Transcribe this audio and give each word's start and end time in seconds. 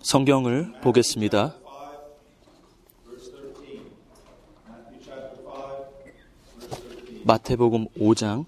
성경을 0.00 0.80
보겠습니다. 0.82 1.56
5, 1.64 2.04
verse 3.04 3.32
13. 3.32 3.82
Matthew 4.68 5.00
chapter 5.02 5.42
5, 5.42 5.86
verse 5.98 6.78
13. 6.78 7.24
마태복음 7.24 7.88
5장 7.98 8.44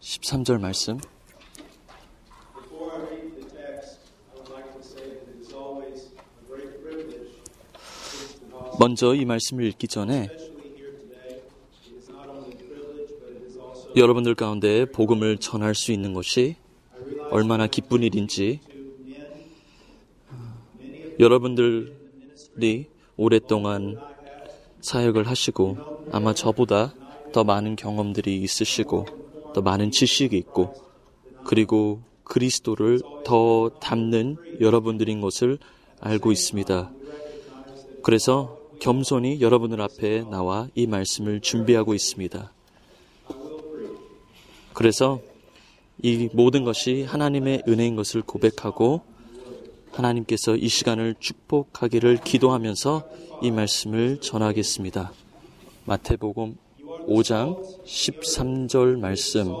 13절 0.00 0.60
말씀. 0.60 0.98
Before 2.54 2.92
I 2.92 3.00
read 3.00 3.34
the 3.34 3.48
text, 3.48 3.98
I 4.30 4.36
would 4.36 4.52
like 4.52 4.72
to 4.74 4.82
say 4.82 5.02
that 5.08 5.24
it 5.24 5.40
is 5.40 5.54
always 5.54 6.12
a 6.12 6.46
great 6.46 6.82
privilege 6.82 7.16
to 7.16 7.78
preach 8.12 8.38
the 8.40 8.50
gospel, 8.50 8.76
먼저 8.78 9.14
이 9.14 9.24
말씀을 9.24 9.64
읽기 9.64 9.88
전에 9.88 10.28
여러분들 13.96 14.34
가운데 14.34 14.84
복음을 14.84 15.38
전할 15.38 15.74
수 15.74 15.92
있는 15.92 16.12
것이 16.12 16.56
얼마나 17.30 17.66
기쁜 17.66 18.02
일인지 18.02 18.60
여러분들이 21.18 22.86
오랫동안 23.16 23.98
사역을 24.80 25.26
하시고 25.26 25.76
아마 26.12 26.32
저보다 26.32 26.94
더 27.32 27.44
많은 27.44 27.76
경험들이 27.76 28.40
있으시고 28.42 29.06
더 29.54 29.60
많은 29.60 29.90
지식이 29.90 30.36
있고 30.36 30.74
그리고 31.44 32.00
그리스도를 32.24 33.00
더 33.24 33.70
담는 33.80 34.36
여러분들인 34.60 35.20
것을 35.20 35.58
알고 36.00 36.30
있습니다. 36.30 36.92
그래서 38.02 38.58
겸손히 38.80 39.40
여러분들 39.40 39.80
앞에 39.80 40.22
나와 40.30 40.68
이 40.74 40.86
말씀을 40.86 41.40
준비하고 41.40 41.94
있습니다. 41.94 42.52
그래서 44.72 45.20
이 46.00 46.28
모든 46.32 46.62
것이 46.62 47.02
하나님의 47.02 47.64
은혜인 47.66 47.96
것을 47.96 48.22
고백하고 48.22 49.02
하나님께서 49.92 50.56
이 50.56 50.68
시간을 50.68 51.14
축복하기를 51.18 52.18
기도하면서 52.24 53.08
이 53.42 53.50
말씀을 53.50 54.20
전하겠습니다. 54.20 55.12
마태복음 55.84 56.56
5장 57.06 57.84
13절 57.84 58.98
말씀. 58.98 59.52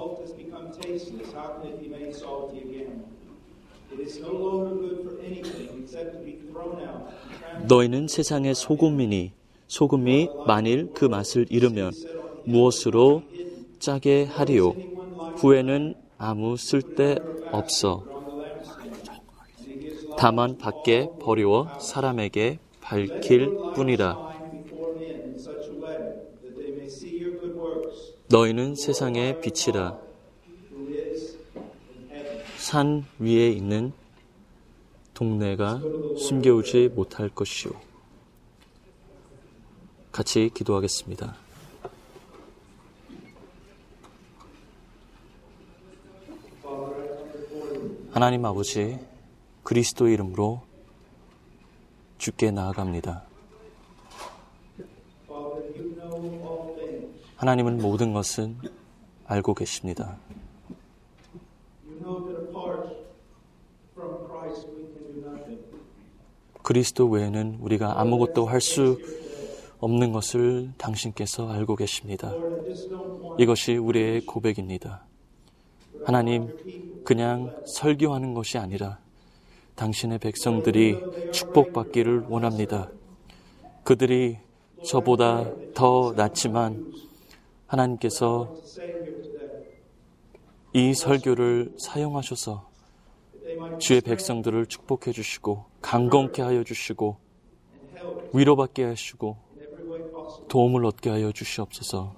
너희는 7.66 8.08
세상의 8.08 8.54
소금이니 8.54 9.32
소금이 9.66 10.28
만일 10.46 10.92
그 10.94 11.04
맛을 11.04 11.46
잃으면 11.50 11.92
무엇으로 12.44 13.22
짜게 13.78 14.24
하리요? 14.24 14.74
후에는 15.36 15.94
아무 16.16 16.56
쓸데 16.56 17.18
없어. 17.52 18.17
다만 20.18 20.58
밖에 20.58 21.08
버리워 21.20 21.78
사람에게 21.78 22.58
밝힐 22.80 23.56
뿐이라. 23.76 24.18
너희는 28.28 28.74
세상의 28.74 29.40
빛이라. 29.40 29.96
산 32.56 33.04
위에 33.20 33.48
있는 33.50 33.92
동네가 35.14 35.80
숨겨오지 36.18 36.88
못할 36.96 37.28
것이요. 37.28 37.70
같이 40.10 40.50
기도하겠습니다. 40.52 41.36
하나님 48.10 48.44
아버지, 48.44 48.98
그리스도 49.68 50.08
이름으로 50.08 50.62
주께 52.16 52.50
나아갑니다. 52.50 53.24
하나님은 57.36 57.76
모든 57.76 58.14
것은 58.14 58.56
알고 59.26 59.52
계십니다. 59.52 60.16
그리스도 66.62 67.06
외에는 67.10 67.58
우리가 67.60 68.00
아무것도 68.00 68.46
할 68.46 68.62
수 68.62 68.98
없는 69.80 70.12
것을 70.12 70.72
당신께서 70.78 71.50
알고 71.50 71.76
계십니다. 71.76 72.32
이것이 73.38 73.76
우리의 73.76 74.24
고백입니다. 74.24 75.04
하나님, 76.06 77.04
그냥 77.04 77.54
설교하는 77.66 78.32
것이 78.32 78.56
아니라 78.56 78.98
당신의 79.78 80.18
백성들이 80.18 81.30
축복받기를 81.32 82.26
원합니다. 82.28 82.90
그들이 83.84 84.38
저보다 84.84 85.50
더 85.74 86.12
낫지만 86.16 86.92
하나님께서 87.66 88.54
이 90.74 90.92
설교를 90.92 91.74
사용하셔서 91.78 92.68
주의 93.78 94.00
백성들을 94.00 94.66
축복해 94.66 95.12
주시고 95.12 95.64
강건케 95.80 96.42
하여 96.42 96.62
주시고 96.64 97.16
위로받게 98.34 98.84
하시고. 98.84 99.48
도움을 100.48 100.84
얻게 100.86 101.10
하여 101.10 101.30
주시옵소서. 101.32 102.14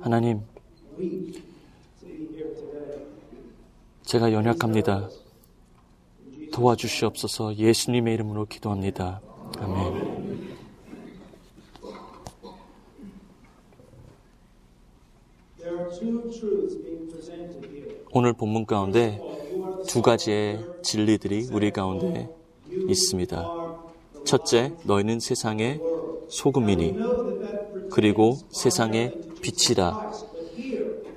하나님, 0.00 0.42
제가 4.08 4.32
연약합니다. 4.32 5.10
도와주시옵소서 6.50 7.56
예수님의 7.56 8.14
이름으로 8.14 8.46
기도합니다. 8.46 9.20
아멘. 9.58 10.48
오늘 18.12 18.32
본문 18.32 18.64
가운데 18.64 19.20
두 19.86 20.00
가지의 20.00 20.64
진리들이 20.82 21.48
우리 21.52 21.70
가운데 21.70 22.30
있습니다. 22.88 23.46
첫째, 24.24 24.72
너희는 24.84 25.20
세상의 25.20 25.82
소금이니, 26.30 26.94
그리고 27.90 28.38
세상의 28.52 29.20
빛이라. 29.42 30.12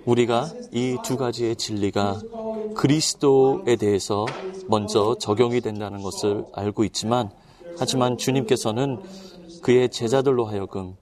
우리가 0.04 0.50
이 0.74 0.98
두 1.06 1.16
가지의 1.16 1.56
진리가 1.56 2.20
그리스도에 2.82 3.76
대해서 3.76 4.26
먼저 4.68 5.16
적용이 5.20 5.62
된다는 5.62 6.02
것을 6.02 6.46
알고 6.52 6.84
있지만, 6.86 7.30
하지만 7.78 8.18
주님께서는 8.18 8.98
그의 9.62 9.90
제자들로 9.90 10.46
하여금 10.46 10.96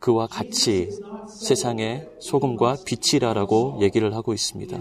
그와 0.00 0.26
같이 0.26 0.90
세상의 1.30 2.06
소금과 2.20 2.76
빛이라라고 2.84 3.78
얘기를 3.80 4.14
하고 4.14 4.34
있습니다. 4.34 4.78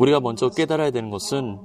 우리가 0.00 0.18
먼저 0.18 0.48
깨달아야 0.48 0.90
되는 0.90 1.10
것은 1.10 1.60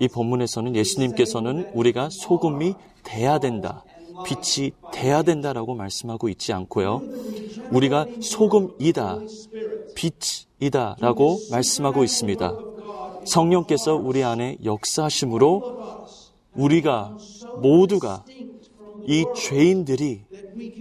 이 0.00 0.08
본문에서는 0.08 0.74
예수님께서는 0.74 1.70
우리가 1.74 2.08
소금이 2.10 2.74
돼야 3.04 3.38
된다. 3.38 3.84
빛이 4.26 4.72
돼야 4.92 5.22
된다라고 5.22 5.76
말씀하고 5.76 6.28
있지 6.30 6.52
않고요. 6.52 7.02
우리가 7.70 8.06
소금이다. 8.20 9.20
빛이다라고 9.94 11.38
말씀하고 11.52 12.02
있습니다. 12.02 12.77
성령께서 13.28 13.94
우리 13.94 14.24
안에 14.24 14.56
역사하심으로 14.64 16.06
우리가 16.54 17.16
모두가 17.60 18.24
이 19.06 19.24
죄인들이 19.36 20.22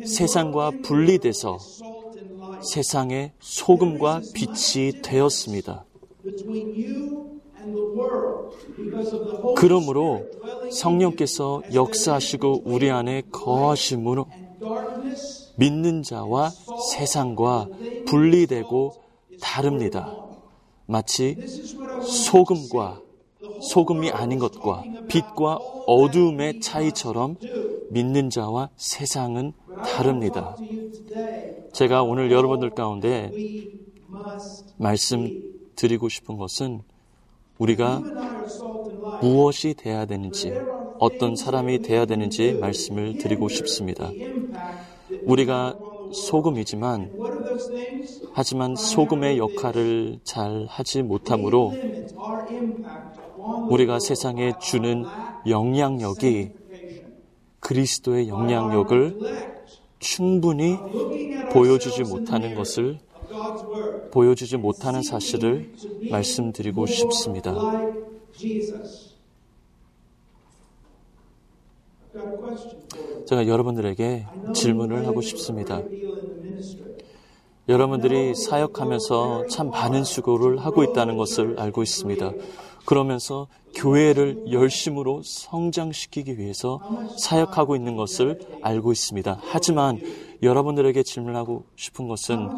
세상과 0.06 0.72
분리돼서 0.84 1.58
세상의 2.62 3.34
소금과 3.40 4.22
빛이 4.34 5.02
되었습니다. 5.02 5.86
그러므로 9.56 10.26
성령께서 10.72 11.62
역사하시고 11.74 12.64
우리 12.66 12.90
안에 12.90 13.24
거하심으로 13.32 14.26
믿는 15.58 16.04
자와 16.04 16.50
세상과 16.50 17.68
분리되고 18.06 18.94
다릅니다. 19.42 20.27
마치 20.88 21.38
소금과 22.04 23.02
소금이 23.62 24.10
아닌 24.12 24.40
것과 24.40 24.84
빛과 25.08 25.56
어둠의 25.86 26.60
차이처럼 26.62 27.36
믿는 27.92 28.30
자와 28.30 28.70
세상은 28.76 29.54
다릅니다. 29.84 30.56
제가 31.74 32.04
오늘 32.04 32.32
여러분들 32.32 32.72
가운데 32.72 33.32
말씀드리고 34.78 36.10
싶은 36.10 36.38
것은 36.38 36.82
우리가 37.58 38.02
무엇이 39.22 39.74
돼야 39.74 40.06
되는지, 40.06 40.54
어떤 41.00 41.36
사람이 41.36 41.82
돼야 41.82 42.06
되는지 42.06 42.54
말씀을 42.54 43.18
드리고 43.18 43.50
싶습니다. 43.50 44.12
우리가 45.24 45.78
소금이지만 46.12 47.12
하지만 48.34 48.76
소금의 48.76 49.38
역할을 49.38 50.20
잘 50.24 50.66
하지 50.68 51.00
limit 51.00 51.34
우리가 53.70 54.00
세상에 54.00 54.54
주는 54.62 55.06
영향력이 55.48 56.52
그리스도의 57.60 58.28
영향력을 58.30 59.20
충분히 60.00 60.78
보여주지 61.52 62.04
못하는 62.04 62.56
것을 62.56 63.00
보여주지 64.12 64.58
못하는 64.58 65.02
사실을 65.02 65.72
말씀드리고 66.10 66.86
싶습니다. 66.86 67.54
제가 73.26 73.48
여러분들에게 73.48 74.26
질문을 74.54 75.06
하고 75.06 75.22
싶습니다. 75.22 75.82
여러분들이 77.68 78.34
사역하면서 78.34 79.48
참 79.48 79.70
많은 79.70 80.06
수고를 80.06 80.60
하고 80.60 80.84
있다는 80.84 81.18
것을 81.18 81.60
알고 81.60 81.84
있습니다. 81.84 82.32
그러면서 82.86 83.48
교회를 83.76 84.52
열심으로 84.52 85.22
성장시키기 85.24 86.40
위해서 86.40 86.80
사역하고 87.18 87.76
있는 87.76 87.98
것을 87.98 88.40
알고 88.62 88.94
있습니다. 88.94 89.40
하지만 89.42 90.00
여러분들에게 90.42 91.04
질문하고 91.04 91.66
싶은 91.76 92.08
것은 92.08 92.50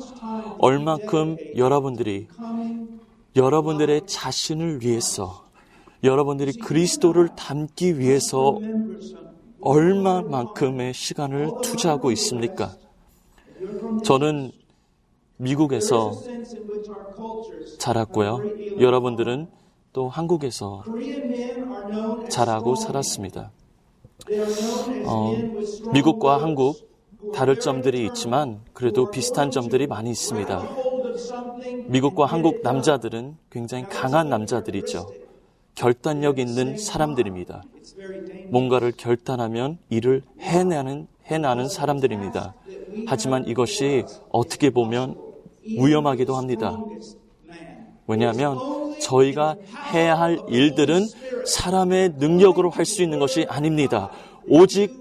얼만큼 0.60 1.38
여러분들이 1.56 2.28
여러분들의 3.36 4.02
자신을 4.06 4.84
위해서 4.84 5.44
여러분들이 6.04 6.54
그리스도를 6.54 7.30
닮기 7.36 7.98
위해서 7.98 8.60
얼마만큼의 9.62 10.94
시간을 10.94 11.50
투자하고 11.62 12.12
있습니까? 12.12 12.76
저는 14.04 14.52
미국에서 15.38 16.14
자랐고요. 17.78 18.42
여러분들은 18.80 19.48
또 19.94 20.10
한국에서 20.10 20.84
자라고 22.30 22.76
살았습니다. 22.76 23.52
어, 25.06 25.36
미국과 25.94 26.38
한국 26.38 26.90
다를 27.34 27.60
점들이 27.60 28.06
있지만 28.08 28.62
그래도 28.74 29.10
비슷한 29.10 29.52
점들이 29.52 29.88
많이 29.88 30.10
있습니다. 30.12 30.62
미국과 31.88 32.26
한국 32.26 32.62
남자들은 32.64 33.38
굉장히 33.50 33.86
강한 33.90 34.30
남자들이죠. 34.30 35.08
결단력 35.76 36.40
있는 36.40 36.78
사람들입니다. 36.78 37.64
뭔가를 38.50 38.92
결단하면 38.96 39.78
일을 39.90 40.24
해내는, 40.40 41.08
해나는 41.26 41.68
사람들입니다. 41.70 42.56
하지만 43.08 43.48
이것이 43.48 44.06
어떻게 44.30 44.70
보면 44.70 45.18
위험하기도 45.64 46.36
합니다. 46.36 46.78
왜냐하면 48.08 48.58
저희가 49.00 49.56
해야 49.94 50.20
할 50.20 50.40
일들은 50.50 51.06
사람의 51.46 52.16
능력으로 52.18 52.70
할 52.70 52.86
수 52.86 53.04
있는 53.04 53.20
것이 53.20 53.46
아닙니다. 53.48 54.10
오직 54.48 54.94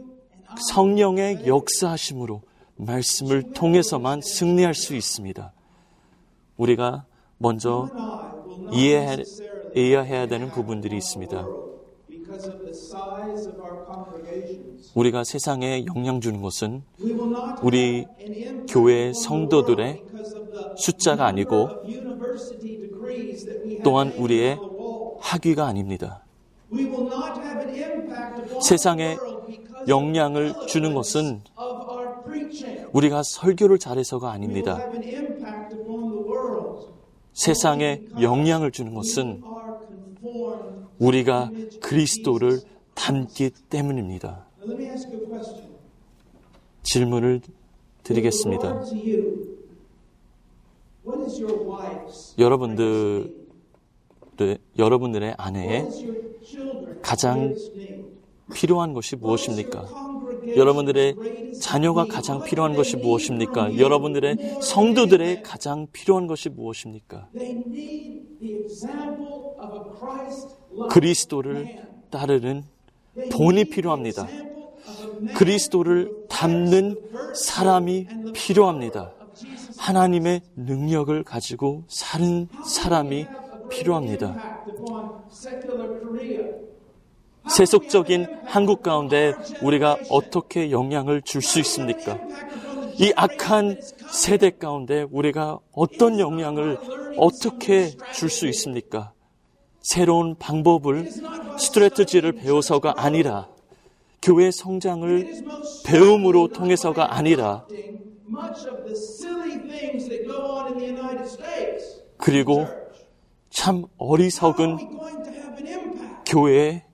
성령의 0.71 1.47
역사하심으로 1.47 2.43
말씀을 2.77 3.53
통해서만 3.55 4.21
승리할 4.21 4.75
수 4.75 4.95
있습니다. 4.95 5.53
우리가 6.57 7.07
먼저 7.39 7.89
이해해 8.73 9.17
야 9.77 10.03
해야 10.03 10.27
되는 10.27 10.51
부분들이 10.51 10.97
있습니다. 10.97 11.47
우리가 14.95 15.25
세상에 15.25 15.85
영향 15.87 16.21
주는 16.21 16.43
것은 16.43 16.83
우리 17.63 18.07
교회 18.69 19.13
성도들의 19.13 20.03
숫자가 20.77 21.27
아니고 21.27 21.69
또한 23.85 24.13
우리의 24.13 24.59
학위가 25.21 25.67
아닙니다. 25.67 26.25
세상에 28.63 29.17
영향을 29.87 30.55
주는 30.67 30.95
것은 30.95 31.41
우리가 32.93 33.23
설교를 33.23 33.79
잘해서가 33.79 34.31
아닙니다. 34.31 34.81
세상에 37.33 38.03
영향을 38.21 38.73
주는 38.73 38.95
것은 38.95 39.43
우리가 40.99 41.51
그리스도를 41.81 42.61
닮기 42.95 43.51
때문입니다. 43.71 44.47
질문을 46.83 47.41
드리겠습니다. 48.03 48.83
여러분들, 52.39 53.35
여러분들의 54.79 55.35
아내의 55.37 55.89
가장 57.03 57.55
필요한 58.55 58.93
것이 58.93 59.17
무엇입니까? 59.17 59.87
여러분들의 60.57 61.53
자녀가 61.61 62.07
가장 62.07 62.43
필요한 62.43 62.75
것이 62.75 62.97
무엇입니까? 62.97 63.79
여러분들의 63.79 64.59
성도들의 64.63 65.43
가장 65.43 65.87
필요한 65.93 66.27
것이 66.27 66.49
무엇입니까? 66.49 67.29
그리스도를 70.91 71.83
따르는 72.11 72.65
본이 73.33 73.65
필요합니다. 73.65 74.27
그리스도를 75.37 76.27
담는 76.29 76.97
사람이 77.35 78.07
필요합니다. 78.35 79.13
하나님의 79.79 80.43
능력을 80.57 81.23
가지고 81.25 81.85
사는 81.89 82.49
사람이 82.65 83.27
필요합니다. 83.71 84.65
세속적인 87.49 88.27
한국 88.45 88.83
가운데 88.83 89.33
우리가 89.61 89.99
어떻게 90.09 90.71
영향을 90.71 91.23
줄 91.23 91.43
수 91.43 91.59
있습니까? 91.61 92.21
이 92.99 93.13
악한 93.17 93.77
세대 94.11 94.51
가운데 94.51 95.07
우리가 95.11 95.59
어떤 95.73 96.19
영향을 96.19 96.79
어떻게 97.15 97.91
줄 98.11 98.29
수 98.31 98.47
있습니까? 98.49 99.13
새로운 99.81 100.37
방법을 100.37 101.09
스트레트지를 101.57 102.33
배워서가 102.33 102.95
아니라 102.99 103.49
교회 104.21 104.51
성장을 104.51 105.29
배움으로 105.85 106.49
통해서가 106.49 107.15
아니라 107.17 107.67
그리고 112.17 112.67
참 113.51 113.85
어리석은 113.97 114.79
교회 116.27 116.85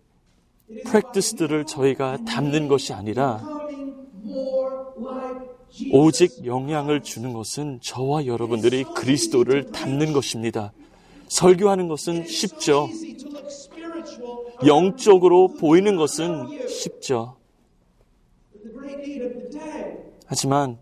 프랙티스들을 0.86 1.66
저희가 1.66 2.18
담는 2.24 2.68
것이 2.68 2.92
아니라 2.92 3.42
오직 5.92 6.44
영향을 6.44 7.02
주는 7.02 7.32
것은 7.32 7.80
저와 7.82 8.26
여러분들이 8.26 8.84
그리스도를 8.84 9.72
담는 9.72 10.12
것입니다. 10.12 10.72
설교하는 11.28 11.88
것은 11.88 12.26
쉽죠. 12.26 12.88
영적으로 14.66 15.48
보이는 15.48 15.96
것은 15.96 16.68
쉽죠. 16.68 17.36
하지만 20.26 20.78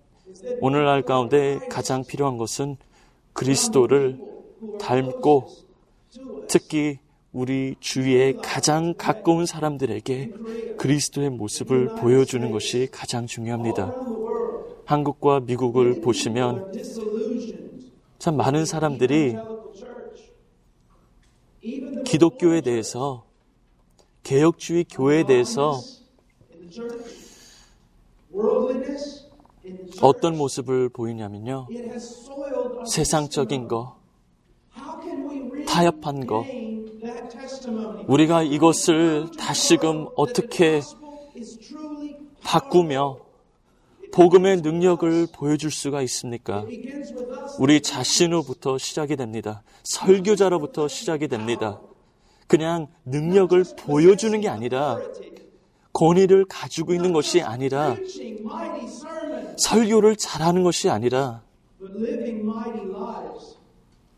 오늘날 0.60 1.02
가운데 1.02 1.58
가장 1.70 2.04
필요한 2.04 2.36
것은 2.36 2.76
그리스도를 3.32 4.18
닮고 4.78 5.48
특히 6.48 6.98
우리 7.32 7.76
주위에 7.80 8.34
가장 8.42 8.92
가까운 8.96 9.46
사람들에게 9.46 10.32
그리스도의 10.76 11.30
모습을 11.30 11.94
보여주는 11.94 12.50
것이 12.50 12.88
가장 12.92 13.26
중요합니다. 13.26 13.94
한국과 14.84 15.40
미국을 15.40 16.02
보시면 16.02 16.72
참 18.18 18.36
많은 18.36 18.66
사람들이 18.66 19.36
기독교에 22.04 22.60
대해서 22.60 23.24
개혁주의 24.24 24.84
교회에 24.84 25.24
대해서 25.24 25.80
어떤 30.02 30.36
모습을 30.36 30.90
보이냐면요. 30.90 31.68
세상적인 32.86 33.68
거, 33.68 33.96
타협한 35.66 36.26
거, 36.26 36.44
우리가 38.06 38.42
이것을 38.42 39.30
다시금 39.38 40.06
어떻게 40.16 40.80
바꾸며 42.42 43.18
복음의 44.12 44.58
능력을 44.58 45.26
보여줄 45.34 45.70
수가 45.70 46.02
있습니까? 46.02 46.64
우리 47.58 47.80
자신으로부터 47.80 48.78
시작이 48.78 49.16
됩니다. 49.16 49.62
설교자로부터 49.84 50.86
시작이 50.86 51.28
됩니다. 51.28 51.80
그냥 52.46 52.88
능력을 53.06 53.64
보여주는 53.78 54.38
게 54.40 54.48
아니라 54.48 54.98
권위를 55.92 56.44
가지고 56.44 56.94
있는 56.94 57.12
것이 57.12 57.40
아니라 57.40 57.96
설교를 59.56 60.16
잘하는 60.16 60.62
것이 60.62 60.88
아니라 60.88 61.42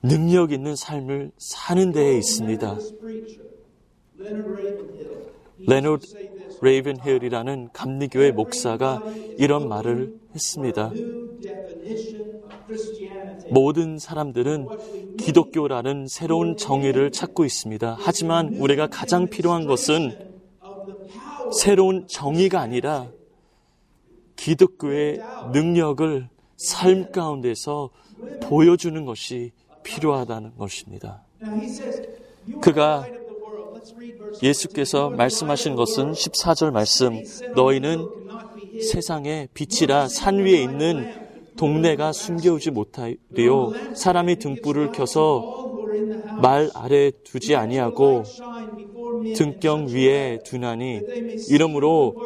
능력 0.04 0.52
있는 0.52 0.76
삶을 0.76 1.32
사는 1.38 1.92
데에 1.92 2.18
있습니다. 2.18 2.78
레너드 5.66 6.06
레이븐힐이라는 6.60 7.70
감리교회 7.72 8.32
목사가 8.32 9.02
이런 9.38 9.66
말을 9.68 10.14
했습니다. 10.34 10.92
모든 13.50 13.98
사람들은 13.98 14.68
기독교라는 15.18 16.06
새로운 16.06 16.56
정의를 16.56 17.10
찾고 17.10 17.46
있습니다. 17.46 17.96
하지만 17.98 18.54
우리가 18.56 18.88
가장 18.88 19.28
필요한 19.28 19.66
것은 19.66 20.34
새로운 21.58 22.06
정의가 22.08 22.60
아니라 22.60 23.08
기독교의 24.36 25.20
능력을 25.52 26.28
삶 26.56 27.10
가운데서 27.10 27.90
보여주는 28.42 29.04
것이 29.04 29.52
필요하다는 29.84 30.56
것입니다. 30.58 31.22
그가 32.60 33.06
예수께서 34.42 35.10
말씀하신 35.10 35.76
것은 35.76 36.12
14절 36.12 36.72
말씀, 36.72 37.22
너희는 37.54 38.08
세상의 38.90 39.48
빛이라 39.54 40.08
산 40.08 40.38
위에 40.38 40.62
있는 40.62 41.06
동네가 41.56 42.12
숨겨오지 42.12 42.72
못하리요. 42.72 43.94
사람이 43.94 44.36
등불을 44.36 44.90
켜서 44.90 45.54
말 46.42 46.68
아래 46.74 47.12
두지 47.22 47.54
아니하고 47.54 48.24
등경 49.36 49.86
위에 49.88 50.40
두나니 50.44 51.00
이러므로 51.50 52.16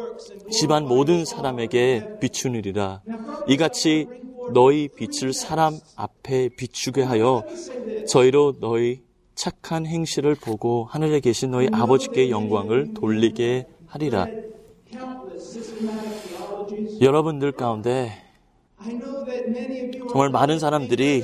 집안 0.49 0.87
모든 0.87 1.25
사람에게 1.25 2.17
비추느리라. 2.19 3.01
이같이 3.47 4.07
너희 4.53 4.87
빛을 4.87 5.33
사람 5.33 5.79
앞에 5.95 6.49
비추게 6.49 7.03
하여 7.03 7.43
저희로 8.07 8.59
너희 8.59 9.01
착한 9.35 9.85
행실을 9.85 10.35
보고 10.35 10.85
하늘에 10.85 11.19
계신 11.19 11.51
너희 11.51 11.67
아버지께 11.71 12.29
영광을 12.29 12.93
돌리게 12.93 13.67
하리라. 13.87 14.27
여러분들 17.01 17.53
가운데 17.53 18.11
정말 20.11 20.29
많은 20.29 20.59
사람들이 20.59 21.23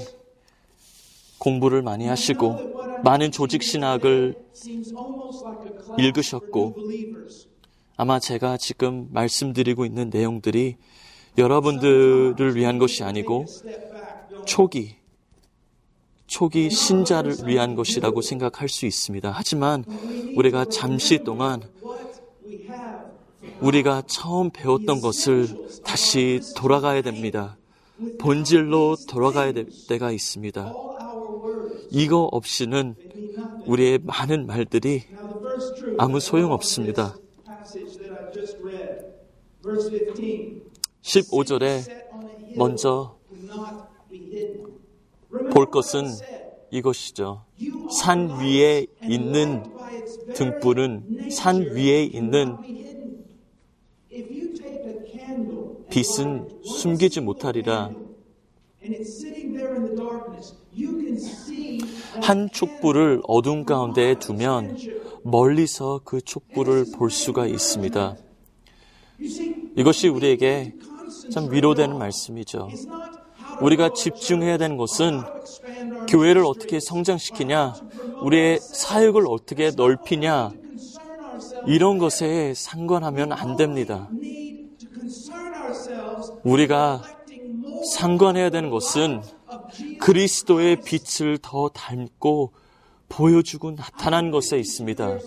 공부를 1.39 1.81
많이 1.81 2.07
하시고 2.07 3.01
많은 3.03 3.31
조직 3.31 3.63
신학을 3.63 4.35
읽으셨고 5.97 6.75
아마 7.97 8.19
제가 8.19 8.57
지금 8.57 9.07
말씀드리고 9.11 9.85
있는 9.85 10.09
내용들이 10.09 10.77
여러분들을 11.37 12.55
위한 12.55 12.77
것이 12.77 13.03
아니고 13.03 13.45
초기 14.45 14.95
초기 16.27 16.69
신자를 16.69 17.35
위한 17.45 17.75
것이라고 17.75 18.21
생각할 18.21 18.67
수 18.67 18.85
있습니다. 18.85 19.31
하지만 19.33 19.83
우리가 20.35 20.65
잠시 20.65 21.19
동안 21.23 21.61
우리가 23.61 24.03
처음 24.07 24.49
배웠던 24.49 25.01
것을 25.01 25.47
다시 25.83 26.41
돌아가야 26.57 27.01
됩니다. 27.01 27.57
본질로 28.19 28.97
돌아가야 29.07 29.53
될 29.53 29.67
때가 29.87 30.11
있습니다. 30.11 30.73
이거 31.91 32.23
없이는 32.31 32.95
우리의 33.65 33.99
많은 34.03 34.45
말들이 34.47 35.03
아무 35.97 36.19
소용 36.19 36.51
없습니다. 36.51 37.15
15절에 41.15 42.55
먼저 42.55 43.17
볼 45.51 45.71
것은 45.71 46.07
이것이죠. 46.71 47.45
산 47.89 48.39
위에 48.41 48.87
있는 49.07 49.63
등불은 50.33 51.29
산 51.31 51.61
위에 51.61 52.03
있는 52.03 52.57
빛은 55.89 56.49
숨기지 56.63 57.21
못하리라. 57.21 57.91
한 62.21 62.49
촛불을 62.51 63.21
어둠 63.27 63.63
가운데 63.63 64.15
두면 64.19 64.77
멀리서 65.23 66.01
그 66.03 66.21
촛불을 66.21 66.85
볼 66.93 67.09
수가 67.09 67.47
있습니다. 67.47 68.17
이것이 69.77 70.09
우리에게 70.09 70.73
참 71.31 71.51
위로되는 71.51 71.97
말씀이죠. 71.97 72.69
우리가 73.61 73.93
집중해야 73.93 74.57
되는 74.57 74.77
것은 74.77 75.21
교회를 76.07 76.43
어떻게 76.45 76.79
성장시키냐, 76.79 77.75
우리의 78.21 78.59
사역을 78.59 79.25
어떻게 79.27 79.71
넓히냐, 79.71 80.51
이런 81.67 81.97
것에 81.97 82.53
상관하면 82.55 83.31
안 83.31 83.55
됩니다. 83.55 84.09
우리가 86.43 87.01
상관해야 87.93 88.49
되는 88.49 88.69
것은 88.69 89.21
그리스도의 89.99 90.81
빛을 90.81 91.37
더 91.41 91.69
닮고 91.69 92.53
보여주고 93.09 93.75
나타난 93.75 94.31
것에 94.31 94.57
있습니다. 94.57 95.19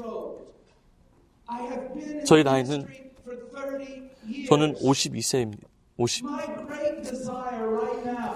저희 2.26 2.44
나이는 2.44 2.86
저는 4.48 4.74
52세입니다. 4.76 5.67
50. 5.98 6.24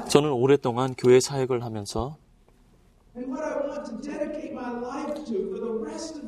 저는 0.09 0.33
오랫동안 0.33 0.95
교회 0.99 1.21
사역을 1.21 1.63
하면서 1.65 2.17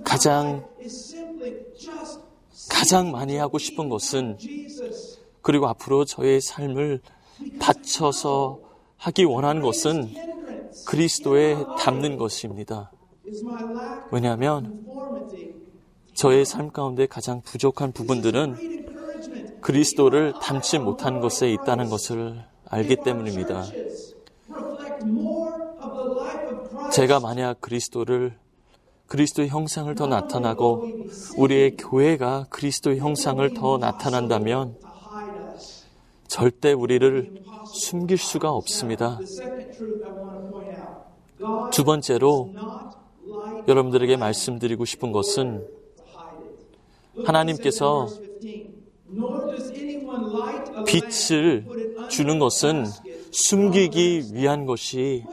가장 0.05 0.64
가장 2.71 3.11
많이 3.11 3.37
하고 3.37 3.59
싶은 3.59 3.88
것은 3.88 4.38
그리고 5.43 5.67
앞으로 5.67 6.05
저의 6.05 6.41
삶을 6.41 7.00
바쳐서 7.59 8.61
하기 8.97 9.25
원하는 9.25 9.61
것은 9.61 10.14
그리스도에 10.87 11.57
담는 11.79 12.17
것입니다. 12.17 12.93
왜냐하면 14.12 14.87
저의 16.14 16.45
삶 16.45 16.71
가운데 16.71 17.07
가장 17.07 17.43
부족한 17.43 17.91
부분들은 17.91 18.74
그리스도를 19.64 20.35
담지 20.42 20.78
못한 20.78 21.21
것에 21.21 21.50
있다는 21.50 21.88
것을 21.88 22.44
알기 22.68 22.97
때문입니다. 22.97 23.64
제가 26.92 27.18
만약 27.18 27.62
그리스도를 27.62 28.37
그리스도의 29.06 29.49
형상을 29.49 29.92
더 29.94 30.06
나타나고 30.06 30.87
우리의 31.38 31.78
교회가 31.78 32.47
그리스도의 32.50 32.99
형상을 32.99 33.54
더 33.54 33.78
나타난다면 33.78 34.76
절대 36.28 36.73
우리를 36.73 37.42
숨길 37.64 38.18
수가 38.18 38.52
없습니다. 38.52 39.18
두 41.73 41.85
번째로 41.85 42.52
여러분들에게 43.66 44.18
말씀드리고 44.18 44.85
싶은 44.85 45.11
것은 45.11 45.66
하나님께서 47.25 48.09
빛을 50.87 51.67
주는 52.09 52.39
것은 52.39 52.87
숨기기 53.31 54.27
위한 54.33 54.65
것이 54.67 55.25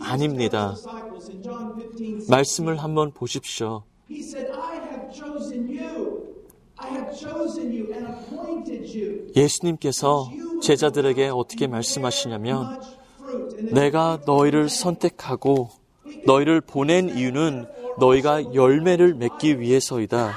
아닙니다. 0.00 0.74
말씀을 2.28 2.76
한번 2.78 3.12
보십시오. 3.12 3.82
예수님께서 9.36 10.30
제자들에게 10.62 11.28
어떻게 11.28 11.66
말씀하시냐면 11.66 12.80
내가 13.72 14.20
너희를 14.26 14.68
선택하고 14.68 15.70
너희를 16.26 16.60
보낸 16.60 17.08
이유는 17.08 17.66
너희가 17.98 18.54
열매를 18.54 19.14
맺기 19.14 19.60
위해서이다. 19.60 20.32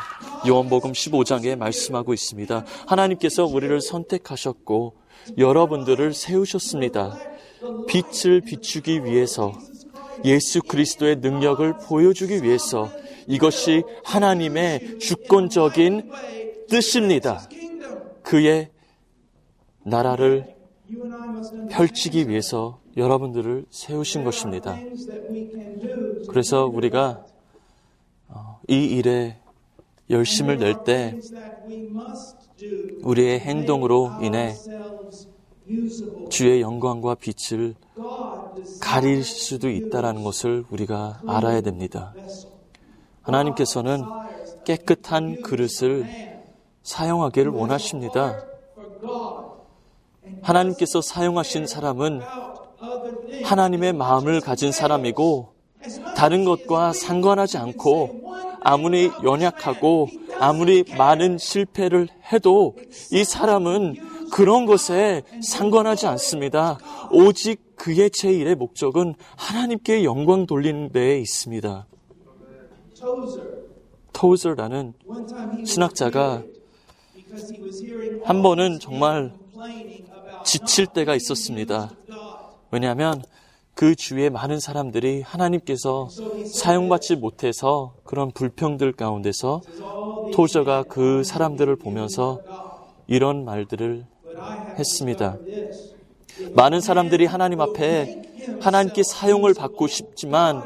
요한복음 0.48 0.94
15장에 0.94 1.56
말씀하고 1.56 2.14
있습니다. 2.14 2.66
하나님께서 2.88 3.46
우리를 3.46 3.80
선택하셨고 3.82 4.96
여러분들을 5.38 6.14
세우셨습니다. 6.14 7.18
빛을 7.88 8.42
비추기 8.42 9.06
위해서 9.06 9.54
예수 10.26 10.62
그리스도의 10.62 11.18
능력을 11.18 11.78
보여주기 11.88 12.44
위해서 12.44 12.90
이것이 13.28 13.84
하나님의 14.04 15.00
주권적인 15.00 16.12
뜻입니다. 16.70 17.48
그의 18.24 18.70
나라를 19.84 20.56
펼치기 21.70 22.30
위해서 22.30 22.80
여러분들을 22.98 23.66
세우신 23.70 24.24
것입니다. 24.24 24.78
그래서 26.28 26.66
우리가 26.66 27.26
어, 28.28 28.60
이 28.68 28.76
일에 28.86 29.38
열심을 30.12 30.58
낼 30.58 30.84
때 30.84 31.18
우리의 33.03 33.39
행동으로 33.39 34.12
인해. 34.22 34.56
주의 36.30 36.62
영광과 36.62 37.15
빛을 37.15 37.75
가릴 38.82 39.24
수도 39.24 39.70
있다라는 39.70 40.24
것을 40.24 40.65
우리가 40.70 41.22
알아야 41.25 41.62
됩니다. 41.62 42.13
하나님께서는 43.22 44.03
깨끗한 44.65 45.41
그릇을 45.41 46.06
사용하기를 46.84 47.51
원하십니다. 47.51 48.44
하나님께서 50.41 51.01
사용하신 51.01 51.68
사람은. 51.68 52.22
하나님의 53.44 53.94
마음을 53.94 54.41
가진 54.41 54.72
사람이고 54.72 55.53
다른 56.15 56.44
것과 56.46 56.94
상관하지 56.94 57.58
않고 57.58 58.21
아무리 58.62 59.12
연약하고 59.24 60.08
아무리 60.39 60.84
많은 60.98 61.38
실패를 61.38 62.08
해도 62.32 62.77
이 63.12 63.24
사람은 63.24 63.96
그런 64.32 64.65
것에 64.65 65.24
상관하지 65.41 66.08
않습니다. 66.08 66.77
오직 67.12 67.75
그의 67.75 68.10
제1의 68.12 68.56
목적은 68.56 69.15
하나님께 69.36 70.03
영광 70.03 70.46
돌리는 70.46 70.91
데에 70.91 71.20
있습니다. 71.20 71.88
토우저라는 74.13 74.94
신학자가 75.65 76.44
한 78.24 78.44
번은 78.44 78.80
정말 78.80 79.34
지칠 80.46 80.86
때가 80.86 81.15
있었습니다. 81.15 81.91
왜냐하면 82.70 83.24
그 83.82 83.96
주위에 83.96 84.30
많은 84.30 84.60
사람들이 84.60 85.24
하나님께서 85.24 86.08
사용받지 86.54 87.16
못해서 87.16 87.96
그런 88.04 88.30
불평들 88.30 88.92
가운데서 88.92 89.62
토저가 90.36 90.84
그 90.84 91.24
사람들을 91.24 91.78
보면서 91.78 92.42
이런 93.08 93.44
말들을 93.44 94.06
했습니다. 94.78 95.36
많은 96.54 96.80
사람들이 96.80 97.26
하나님 97.26 97.60
앞에 97.60 98.22
하나님께 98.62 99.02
사용을 99.02 99.56
받고 99.56 99.88
싶지만 99.88 100.62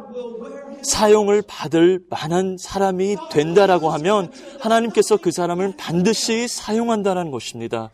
사용을 0.82 1.42
받을 1.48 2.02
만한 2.10 2.58
사람이 2.60 3.16
된다라고 3.32 3.92
하면 3.92 4.30
하나님께서 4.60 5.16
그 5.16 5.32
사람을 5.32 5.76
반드시 5.78 6.50
사용한다는 6.50 7.32
것입니다. 7.32 7.92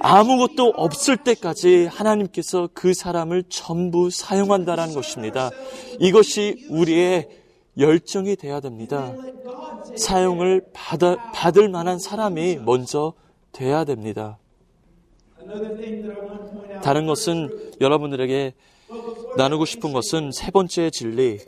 아무것도 0.00 0.74
없을 0.76 1.16
때까지 1.16 1.86
하나님께서 1.86 2.68
그 2.72 2.94
사람을 2.94 3.44
전부 3.48 4.10
사용한다는 4.10 4.94
것입니다. 4.94 5.50
이것이 5.98 6.66
우리의 6.70 7.28
열정이 7.78 8.36
돼야 8.36 8.60
됩니다. 8.60 9.12
사용을 9.96 10.66
받아, 10.72 11.16
받을 11.32 11.68
만한 11.68 11.98
사람이 11.98 12.56
먼저 12.56 13.12
돼야 13.52 13.84
됩니다. 13.84 14.38
다른 16.82 17.06
것은 17.06 17.72
여러분들에게 17.80 18.54
나누고 19.36 19.64
싶은 19.64 19.92
것은 19.92 20.30
세 20.32 20.50
번째 20.50 20.90
진리. 20.90 21.38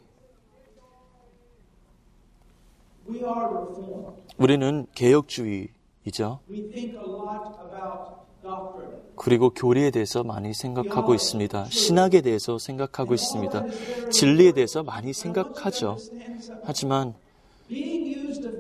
우리는 4.39 4.87
개혁주의이죠. 4.95 6.41
그리고 9.17 9.51
교리에 9.51 9.91
대해서 9.91 10.23
많이 10.25 10.55
생각하고 10.55 11.15
있습니다. 11.15 11.67
신학에 11.67 12.23
대해서 12.23 12.59
생각하고 12.59 13.15
있습니다. 13.15 13.65
진리에 14.11 14.53
대해서 14.53 14.83
많이 14.83 15.13
생각하죠. 15.13 15.99
하지만 16.65 17.15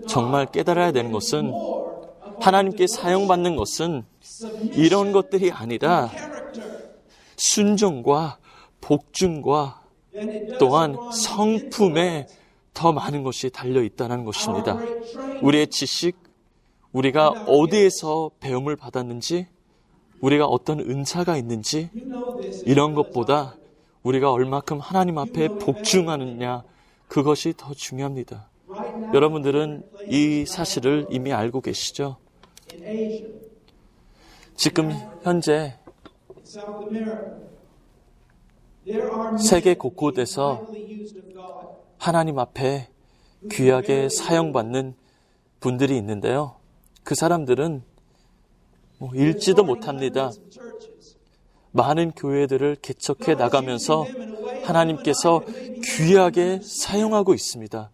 정말 0.06 0.46
깨달아야 0.46 0.92
되는 0.92 1.12
것은 1.12 1.52
하나님께 2.40 2.86
사용받는 2.86 3.56
것은 3.56 4.04
이런 4.74 5.12
것들이 5.12 5.50
아니라 5.50 6.10
순종과 7.36 8.38
복중과 8.80 9.82
또한 10.58 10.96
성품에 11.12 12.26
더 12.74 12.92
많은 12.92 13.22
것이 13.22 13.50
달려 13.50 13.82
있다는 13.82 14.24
것입니다. 14.24 14.78
우리의 15.42 15.68
지식, 15.68 16.16
우리가 16.92 17.28
어디에서 17.46 18.30
배움을 18.40 18.76
받았는지, 18.76 19.48
우리가 20.20 20.46
어떤 20.46 20.80
은사가 20.80 21.36
있는지. 21.36 21.90
이런 22.66 22.94
것보다 22.94 23.56
우리가 24.02 24.32
얼마큼 24.32 24.78
하나님 24.78 25.18
앞에 25.18 25.48
복중하느냐, 25.58 26.62
그것이 27.08 27.54
더 27.56 27.74
중요합니다. 27.74 28.48
여러분들은 29.12 29.82
이 30.08 30.44
사실을 30.46 31.06
이미 31.10 31.32
알고 31.32 31.60
계시죠? 31.60 32.16
지금 34.56 34.92
현재 35.22 35.76
세계 39.38 39.74
곳곳에서. 39.74 40.66
하나님 41.98 42.38
앞에 42.38 42.88
귀하게 43.50 44.08
사용받는 44.08 44.94
분들이 45.60 45.98
있는데요. 45.98 46.56
그 47.04 47.14
사람들은 47.14 47.82
뭐 49.00 49.08
읽지도 49.14 49.64
못합니다. 49.64 50.30
많은 51.72 52.10
교회들을 52.10 52.76
개척해 52.82 53.34
나가면서 53.34 54.04
하나님께서 54.64 55.42
귀하게 55.82 56.60
사용하고 56.62 57.32
있습니다. 57.32 57.90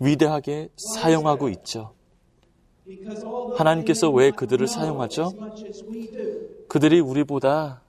위대하게 0.00 0.70
사용하고 0.94 1.50
있죠. 1.50 1.92
하나님께서 3.56 4.08
왜 4.08 4.30
그들을 4.30 4.66
사용하죠? 4.66 5.32
그들이 6.66 7.00
우리보다 7.00 7.82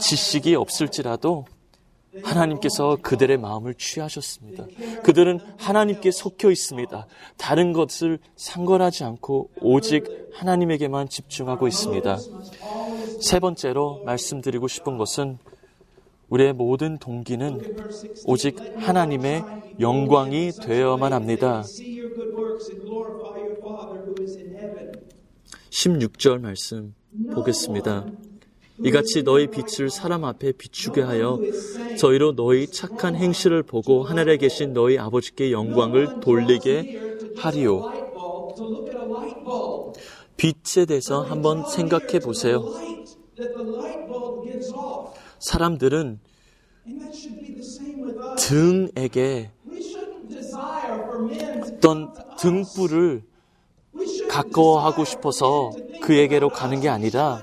지식이 0.00 0.56
없을지라도 0.56 1.44
하나님께서 2.22 2.98
그들의 3.02 3.38
마음을 3.38 3.74
취하셨습니다. 3.74 4.66
그들은 5.02 5.40
하나님께 5.58 6.10
속혀 6.10 6.50
있습니다. 6.50 7.06
다른 7.36 7.72
것을 7.72 8.18
상관하지 8.36 9.04
않고 9.04 9.50
오직 9.60 10.28
하나님에게만 10.32 11.08
집중하고 11.08 11.68
있습니다. 11.68 12.18
세 13.20 13.38
번째로 13.38 14.02
말씀드리고 14.04 14.68
싶은 14.68 14.98
것은 14.98 15.38
우리의 16.28 16.52
모든 16.52 16.98
동기는 16.98 17.60
오직 18.26 18.56
하나님의 18.76 19.42
영광이 19.80 20.52
되어야만 20.62 21.12
합니다. 21.12 21.62
see 21.66 21.98
your 22.00 22.14
good 22.14 22.32
works 22.36 22.70
and 22.70 22.84
glorify 22.86 23.38
your 23.38 23.58
Father 23.58 24.00
who 24.04 24.14
is 24.22 24.36
in 24.36 24.54
heaven. 24.54 24.92
16절 25.70 26.40
말씀 26.40 26.94
보겠습니다. 27.34 28.06
이같이 28.84 29.22
너희 29.22 29.46
빛을 29.48 29.90
사람 29.90 30.24
앞에 30.24 30.52
비추게 30.52 31.02
하여 31.02 31.38
저희로 31.98 32.34
너희 32.34 32.66
착한 32.66 33.14
행실을 33.14 33.62
보고 33.62 34.02
하늘에 34.04 34.36
계신 34.36 34.72
너희 34.72 34.98
아버지께 34.98 35.52
영광을 35.52 36.20
돌리게 36.20 37.10
bulb. 39.44 39.98
빛에 40.36 40.86
대해서 40.86 41.22
한번 41.22 41.64
생각해 41.66 42.18
보세요. 42.20 42.64
사람들은. 45.38 46.20
등에게 48.38 49.50
어떤 51.62 52.12
등불을 52.38 53.22
가까워하고 54.28 55.04
싶어서 55.04 55.72
그에게로 56.00 56.48
가는. 56.48 56.80
게 56.80 56.88
아니라 56.88 57.42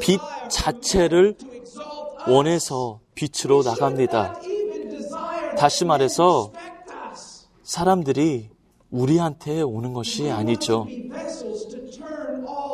빛 0.00 0.20
자체를. 0.52 1.36
원해서 2.28 3.00
빛으로 3.14 3.62
나갑니다. 3.62 4.40
다시 5.56 5.84
말해서. 5.84 6.52
사람들이 7.62 8.50
우리한테 8.90 9.62
오는 9.62 9.92
것이 9.92 10.30
아니죠. 10.30 10.86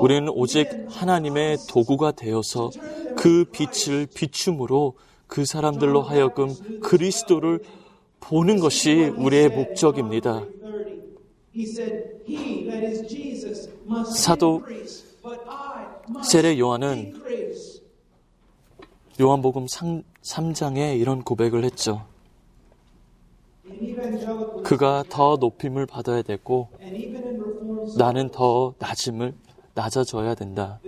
우리는 0.01 0.29
오직 0.29 0.69
하나님의 0.89 1.59
도구가 1.69 2.13
되어서 2.13 2.71
그 3.17 3.45
빛을 3.53 4.07
비춤으로 4.07 4.95
그 5.27 5.45
사람들로 5.45 6.03
하여금 6.03 6.55
그리스도를 6.81 7.61
보는 8.21 8.59
것이 8.59 9.13
우리의 9.17 9.49
목적입니다. 9.51 10.45
30. 10.45 11.09
He 11.55 11.65
said, 11.65 12.23
He, 12.29 12.67
that 12.69 12.85
is 12.85 13.09
Jesus, 13.09 13.71
must 13.89 14.23
사도 14.23 14.63
세례 16.23 16.59
요한은. 16.59 17.15
요한복음 19.21 19.67
3, 19.67 20.03
3장에 20.23 20.99
이런 20.99 21.23
고백을 21.23 21.65
했죠. 21.65 22.07
그가 24.65 25.05
더 25.09 25.37
높임을 25.37 25.87
받아야 25.87 26.23
되고 26.23 26.69
나는 27.97 28.29
더 28.31 28.75
낮음을 28.79 29.35
낮아져야 29.75 30.35
된다. 30.35 30.81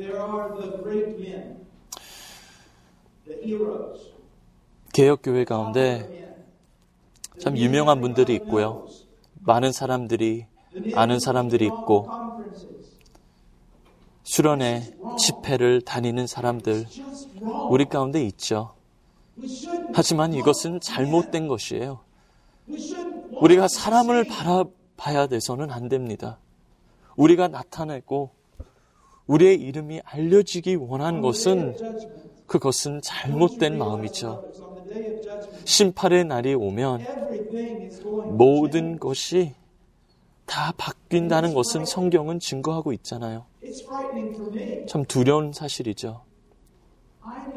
개혁교회 4.92 5.44
가운데 5.44 6.36
참 7.38 7.56
유명한 7.56 8.00
분들이 8.00 8.34
있고요. 8.36 8.86
많은 9.40 9.72
사람들이 9.72 10.46
아는 10.94 11.18
사람들이 11.18 11.64
있고 11.66 12.08
수련회 14.30 14.94
집회를 15.18 15.80
다니는 15.80 16.28
사람들. 16.28 16.86
우리 17.68 17.84
가운데 17.86 18.22
있죠. 18.26 18.74
하지만 19.92 20.34
이것은 20.34 20.78
잘못된 20.78 21.48
것이에요. 21.48 21.98
우리가 23.40 23.66
사람을 23.66 24.22
바라봐야 24.28 25.26
돼서는 25.26 25.72
안 25.72 25.88
됩니다. 25.88 26.38
우리가 27.16 27.48
나타내고 27.48 28.30
우리의 29.26 29.56
이름이 29.60 30.02
알려지기 30.04 30.76
원한 30.76 31.22
것은. 31.22 31.74
그것은 32.46 33.00
잘못된 33.02 33.78
마음이죠. 33.78 34.44
심판의 35.64 36.24
날이 36.26 36.54
오면 36.54 37.04
모든 38.38 39.00
것이 39.00 39.54
다 40.46 40.72
바뀐다는 40.76 41.52
것은 41.52 41.84
성경은 41.84 42.38
증거하고 42.38 42.92
있잖아요. 42.92 43.49
참 44.86 45.04
두려운 45.04 45.52
사실이죠. 45.52 46.22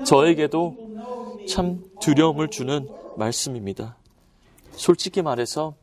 저에게도. 0.06 0.78
참 1.50 1.84
두려움을 2.00 2.50
주는 2.50 2.88
말씀입니다. 3.18 3.98
솔직히 4.72 5.22
말해서 5.22 5.76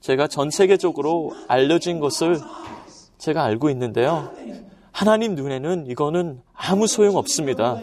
제가 0.00 0.28
전 0.28 0.50
세계적으로 0.50 1.32
알려진 1.48 2.00
것을 2.00 2.38
제가 3.18 3.42
알고 3.44 3.70
있는데요. 3.70 4.32
하나님 4.92 5.34
눈에는 5.34 5.86
이거는 5.88 6.40
아무 6.52 6.86
소용 6.86 7.16
없습니다. 7.16 7.80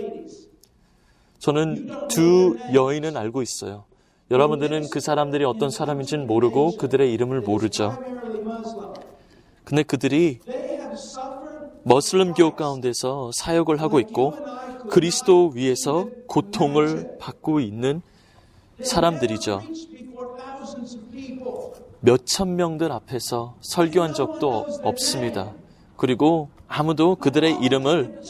저는 1.39 2.07
두 2.07 2.57
여인은 2.73 3.17
알고 3.17 3.41
있어요. 3.41 3.85
여러분들은 4.29 4.89
그 4.91 4.99
사람들이 4.99 5.43
어떤 5.43 5.69
사람인지는 5.69 6.27
모르고 6.27 6.77
그들의 6.77 7.11
이름을 7.11 7.41
모르죠. 7.41 7.97
근데 9.63 9.83
그들이 9.83 10.39
머슬림교 11.83 12.55
가운데서 12.55 13.31
사역을 13.33 13.81
하고 13.81 13.99
있고 13.99 14.33
그리스도 14.89 15.51
위에서 15.53 16.07
고통을 16.27 17.17
받고 17.19 17.59
있는 17.59 18.01
사람들이죠. 18.81 19.61
몇천 21.99 22.55
명들 22.55 22.91
앞에서 22.91 23.55
설교한 23.61 24.13
적도 24.13 24.65
없습니다. 24.83 25.53
그리고 25.97 26.49
아무도 26.67 27.15
그들의 27.15 27.59
이름을. 27.61 28.21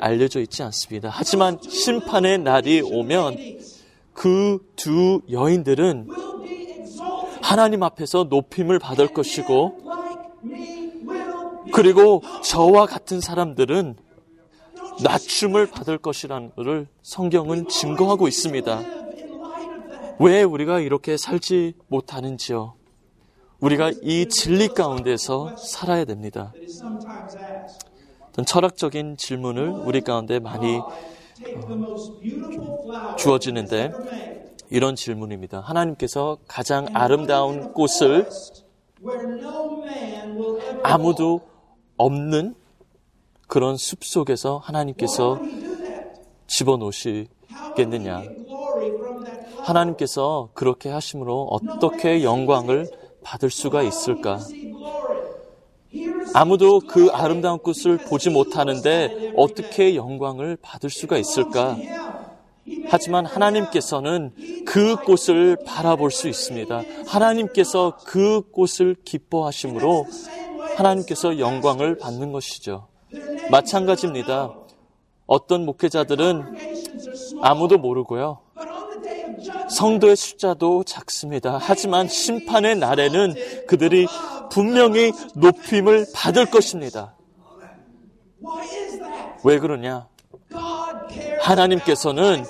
알려져 0.00 0.40
있지 0.40 0.62
않습니다. 0.62 1.10
하지만 1.12 1.58
심판의 1.60 2.38
날이 2.38 2.80
오면 2.80 3.36
그 4.14 4.58
두 4.80 5.20
여인들은 5.30 6.08
하나님 7.42 7.82
앞에서 7.82 8.24
높임을 8.30 8.78
받을 8.78 9.08
것이고 9.08 9.78
그리고 11.72 12.22
저와 12.42 12.86
같은 12.86 13.20
사람들은 13.20 13.96
낮춤을 15.02 15.70
받을 15.70 15.98
것이라는 15.98 16.52
것을 16.56 16.86
성경은 17.02 17.68
증거하고 17.68 18.28
있습니다. 18.28 18.82
왜 20.18 20.42
우리가 20.42 20.80
이렇게 20.80 21.16
살지 21.16 21.74
못하는지요? 21.88 22.74
우리가 23.60 23.92
이 24.02 24.26
진리 24.28 24.68
가운데서 24.68 25.56
살아야 25.56 26.04
됩니다. 26.04 26.52
어떤 28.28 28.44
철학적인 28.44 29.16
질문을 29.16 29.68
우리 29.68 30.00
가운데 30.00 30.38
많이 30.38 30.80
flower 31.40 33.16
주어지는데. 33.16 33.92
이런 34.72 34.94
질문입니다. 34.94 35.58
하나님께서 35.60 36.38
가장 36.46 36.86
아름다운 36.94 37.72
꽃을 37.72 38.28
아무도 40.84 41.40
없는 42.00 42.54
그런 43.46 43.76
숲 43.76 44.04
속에서 44.04 44.58
하나님께서? 44.58 45.38
집어넣으시겠느냐? 46.46 48.22
하나님께서 49.58 50.48
그렇게 50.54 50.88
하심으로 50.88 51.48
어떻게 51.50 52.24
영광을 52.24 52.88
받을 53.22 53.50
수가 53.50 53.82
있을까? 53.82 54.40
아무도 56.32 56.80
그 56.80 57.10
아름다운 57.12 57.58
꽃을 57.58 57.98
보지 58.08 58.30
못하는데 58.30 59.34
어떻게 59.36 59.94
영광을 59.94 60.56
받을 60.62 60.88
수가 60.88 61.18
있을까? 61.18 61.76
하지만 62.88 63.26
하나님께서는 63.26 64.32
그 64.64 64.96
꽃을 64.96 65.58
바라볼 65.66 66.10
수 66.10 66.28
있습니다. 66.28 66.82
하나님께서 67.06 67.98
그 68.04 68.42
꽃을 68.52 68.96
기뻐하심으로 69.04 70.06
하나님께서 70.80 71.38
영광을 71.38 71.98
받는 71.98 72.32
것이죠. 72.32 72.88
마찬가지입니다. 73.50 74.54
어떤 75.26 75.64
목회자들은 75.64 76.56
아무도 77.42 77.78
모르고요. 77.78 78.40
성도의 79.70 80.16
숫자도 80.16 80.84
작습니다. 80.84 81.58
하지만 81.60 82.08
심판의 82.08 82.76
날에는 82.76 83.34
그들이 83.66 84.06
분명히 84.50 85.12
높임을 85.34 86.06
받을 86.14 86.46
것입니다. 86.46 87.14
왜 89.44 89.58
그러냐? 89.58 90.08
하나님께서는. 91.42 92.44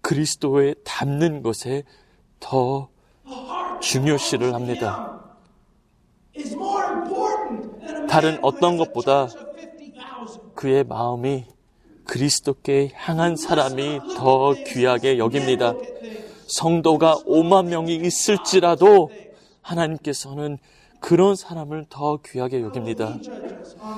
그리스도에 0.00 0.74
닮는 0.84 1.42
것에 1.42 1.84
더 2.40 2.88
중요시를 3.80 4.52
합니다. 4.52 5.22
다른 8.12 8.38
어떤 8.42 8.76
것보다 8.76 9.26
church 9.26 9.38
of 9.38 10.22
50,000. 10.22 10.54
그의 10.54 10.84
마음이 10.84 11.46
그리스도께 12.04 12.90
향한 12.94 13.36
사람이 13.36 14.00
더 14.18 14.52
귀하게 14.66 15.16
여깁니다. 15.16 15.74
성도가 16.46 17.20
5만 17.26 17.68
명이 17.68 17.96
있을지라도 17.96 19.10
하나님께서는 19.62 20.58
그런 21.00 21.34
사람을 21.36 21.86
더 21.88 22.18
귀하게 22.18 22.60
여깁니다. 22.60 23.16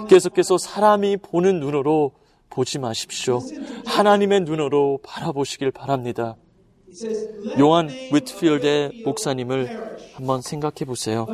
계속해서 0.09 0.59
사람이 0.59 1.17
보는 1.17 1.59
눈으로 1.59 2.13
보지 2.51 2.79
마십시오. 2.79 3.41
하나님의 3.85 4.43
눈으로 4.43 5.01
바라보시길 5.03 5.73
바랍니다. 5.73 6.37
He 6.87 6.95
says, 6.95 7.29
"Let 7.47 7.61
요한 7.61 7.89
위트필드의 8.13 9.03
목사님을 9.05 9.99
한번 10.15 10.41
생각해 10.41 10.85
보세요. 10.87 11.27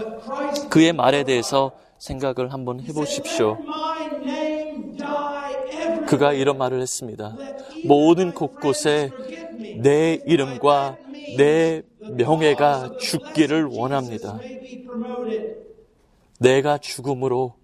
그의 0.71 0.95
말에 0.95 1.25
대해서 1.25 1.73
생각을 2.01 2.53
한번 2.53 2.81
해보십시오. 2.81 3.59
그가 6.09 6.33
이런 6.33 6.59
말을 6.59 6.81
했습니다. 6.81 7.37
모든 7.85 8.33
곳곳에 8.33 9.11
내 9.77 10.19
이름과 10.27 10.97
내 11.37 11.83
명예가 12.01 12.97
죽기를 12.99 13.67
원합니다. 13.67 14.41
내가 16.41 16.79
죽음으로 16.79 17.55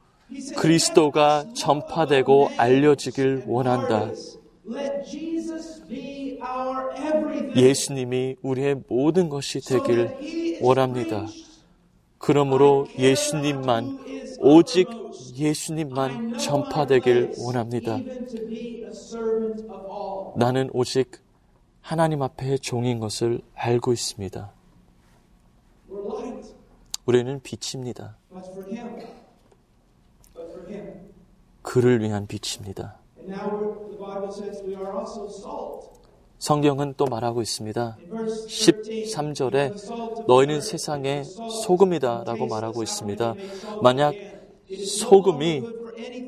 그리스도가 0.57 1.47
전파되고 1.55 2.51
알려지길 2.57 3.45
원한다. 3.47 4.11
예수님이 7.57 8.37
우리의 8.43 8.83
모든 8.89 9.29
것이 9.29 9.61
되길 9.61 10.59
원합니다. 10.61 11.27
그러므로 12.19 12.87
예수님만, 12.99 13.99
오직 14.41 14.89
예수님만 15.37 16.39
전파되길 16.39 17.35
원합니다. 17.39 17.99
나는 20.37 20.71
오직 20.73 21.21
하나님 21.81 22.23
앞에 22.23 22.59
종인 22.59 22.99
것을 22.99 23.41
알고 23.55 23.93
있습니다. 23.93 24.53
우리는 27.07 27.41
빛입니다. 27.43 28.17
그를 31.63 32.01
위한 32.01 32.27
빛입니다. 32.27 32.97
성경은 36.39 36.95
또 36.97 37.07
말하고 37.07 37.43
있습니다. 37.43 37.97
In 37.99 38.09
verse 38.11 38.49
13, 38.49 39.35
13절에 39.35 40.27
너희는 40.27 40.61
세상의 40.61 41.25
소금이다 41.25 42.25
라고 42.27 42.47
말하고 42.47 42.83
있습니다. 42.83 43.35
만약 43.83 44.15
소금이 44.85 45.63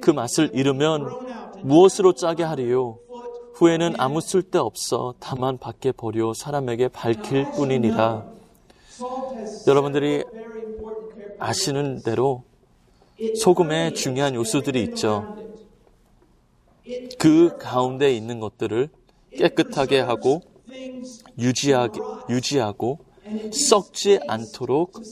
그 0.01 0.11
맛을 0.11 0.51
잃으면 0.55 1.09
무엇으로 1.63 2.15
짜게 2.15 2.43
하리요? 2.43 2.99
후에는 3.55 3.95
아무 3.99 4.21
쓸데 4.21 4.59
없어 4.59 5.15
다만 5.19 5.59
밖에 5.59 5.93
버려 5.93 6.33
사람에게 6.33 6.89
밝힐 6.89 7.45
뿐이니라. 7.53 8.27
여러분들이. 9.67 10.25
아시는 11.41 12.03
대로 12.03 12.43
소금에 13.37 13.93
중요한 13.93 14.35
요소들이 14.35 14.83
있죠. 14.85 15.37
그 17.19 17.57
가운데 17.59 18.13
있는 18.15 18.41
것들을 18.41 18.89
깨끗하게 19.39 20.01
하고 20.01 20.43
유지하게, 21.39 22.01
유지하고 22.29 22.99
썩지 23.51 24.19
않도록. 24.27 25.03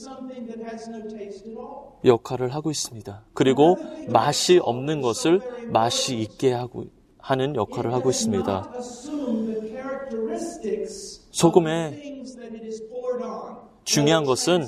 역할을 2.05 2.53
하고 2.53 2.69
있습니다. 2.69 3.25
그리고 3.33 3.81
맛이 4.05 4.59
없는 4.61 5.01
것을 5.01 5.41
맛이 5.65 6.19
있게 6.19 6.53
하고 6.53 6.85
하는 7.17 7.55
역할을 7.55 7.91
하고 7.93 8.09
있습니다. 8.09 8.63
소금의. 11.31 11.99
중요한 13.83 14.25
것은 14.25 14.67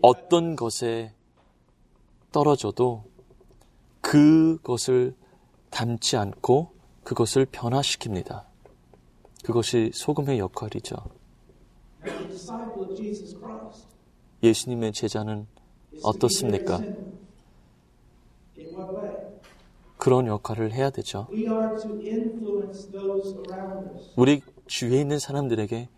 어떤 0.00 0.56
것에 0.56 1.14
떨어져도 2.32 3.04
그것을 4.00 5.14
담지 5.70 6.16
않고 6.16 6.71
그것을 7.04 7.46
변화시킵니다. 7.46 8.44
그것이 9.44 9.90
소금의 9.92 10.38
역할이죠. 10.38 10.96
예수님의 14.42 14.92
제자는 14.92 15.46
어떻습니까? 16.02 16.80
그런 19.98 20.26
역할을 20.26 20.72
해야 20.72 20.90
되죠. 20.90 21.28
우리 24.16 24.42
주위에 24.66 25.00
있는 25.00 25.18
사람들에게. 25.18 25.88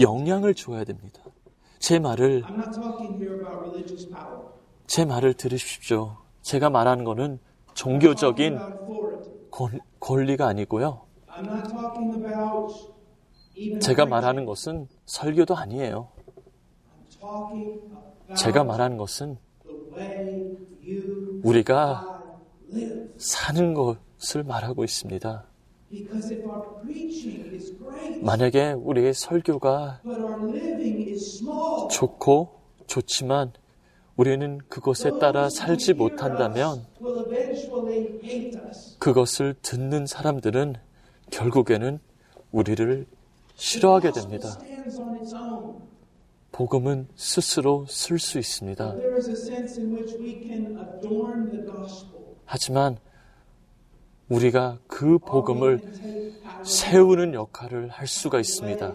영향을 0.00 0.54
줘야 0.54 0.84
됩니다. 0.84 1.22
제 1.78 1.98
말을. 1.98 2.44
제 4.86 5.04
말을 5.04 5.34
들으십시오. 5.34 6.18
제가 6.42 6.70
말하는 6.70 7.04
거는 7.04 7.40
종교적인. 7.74 8.58
권, 9.50 9.80
권리가 10.02 10.46
아니고요. 10.48 11.06
I'm 11.28 11.46
not 11.46 11.68
talking 11.70 12.14
about 12.16 12.74
even 13.54 13.80
제가. 13.80 14.04
말하는 14.06 14.44
것은 14.44 14.88
설교도 15.06 15.56
아니에요. 15.56 16.08
제가 18.36 18.64
말하는 18.64 18.96
것은 18.96 19.38
the 19.64 19.78
way 19.94 20.56
you 20.84 21.40
우리가. 21.44 22.08
사는 23.18 23.74
것을 23.74 24.42
말하고 24.44 24.82
있습니다. 24.82 25.44
Because 25.90 26.34
if 26.34 26.42
our 26.48 26.80
preaching 26.80 27.54
is 27.54 27.76
great, 27.76 28.18
만약에 28.24 28.72
우리의 28.72 29.12
설교가 29.14 30.00
but 30.02 30.20
our 30.20 30.48
living 30.48 31.10
is 31.10 31.36
small, 31.36 31.88
좋고 31.90 32.60
좋지만 32.86 33.52
우리는 34.16 34.58
그것에 34.68 35.18
따라 35.18 35.48
살지 35.48 35.94
못한다면. 35.94 36.84
그것을 38.98 39.54
듣는 39.62 40.06
사람들은 40.06 40.76
결국에는 41.30 41.98
우리를 42.50 43.06
싫어하게 43.54 44.12
됩니다. 44.12 44.58
복음은 46.52 47.08
스스로 47.16 47.86
쓸 47.88 48.18
수 48.18 48.38
있습니다. 48.38 48.94
하지만 52.44 52.98
우리가 54.28 54.78
그 54.86 55.18
복음을 55.18 55.80
세우는 56.62 57.34
역할을 57.34 57.88
할 57.88 58.06
수가 58.06 58.38
있습니다. 58.38 58.94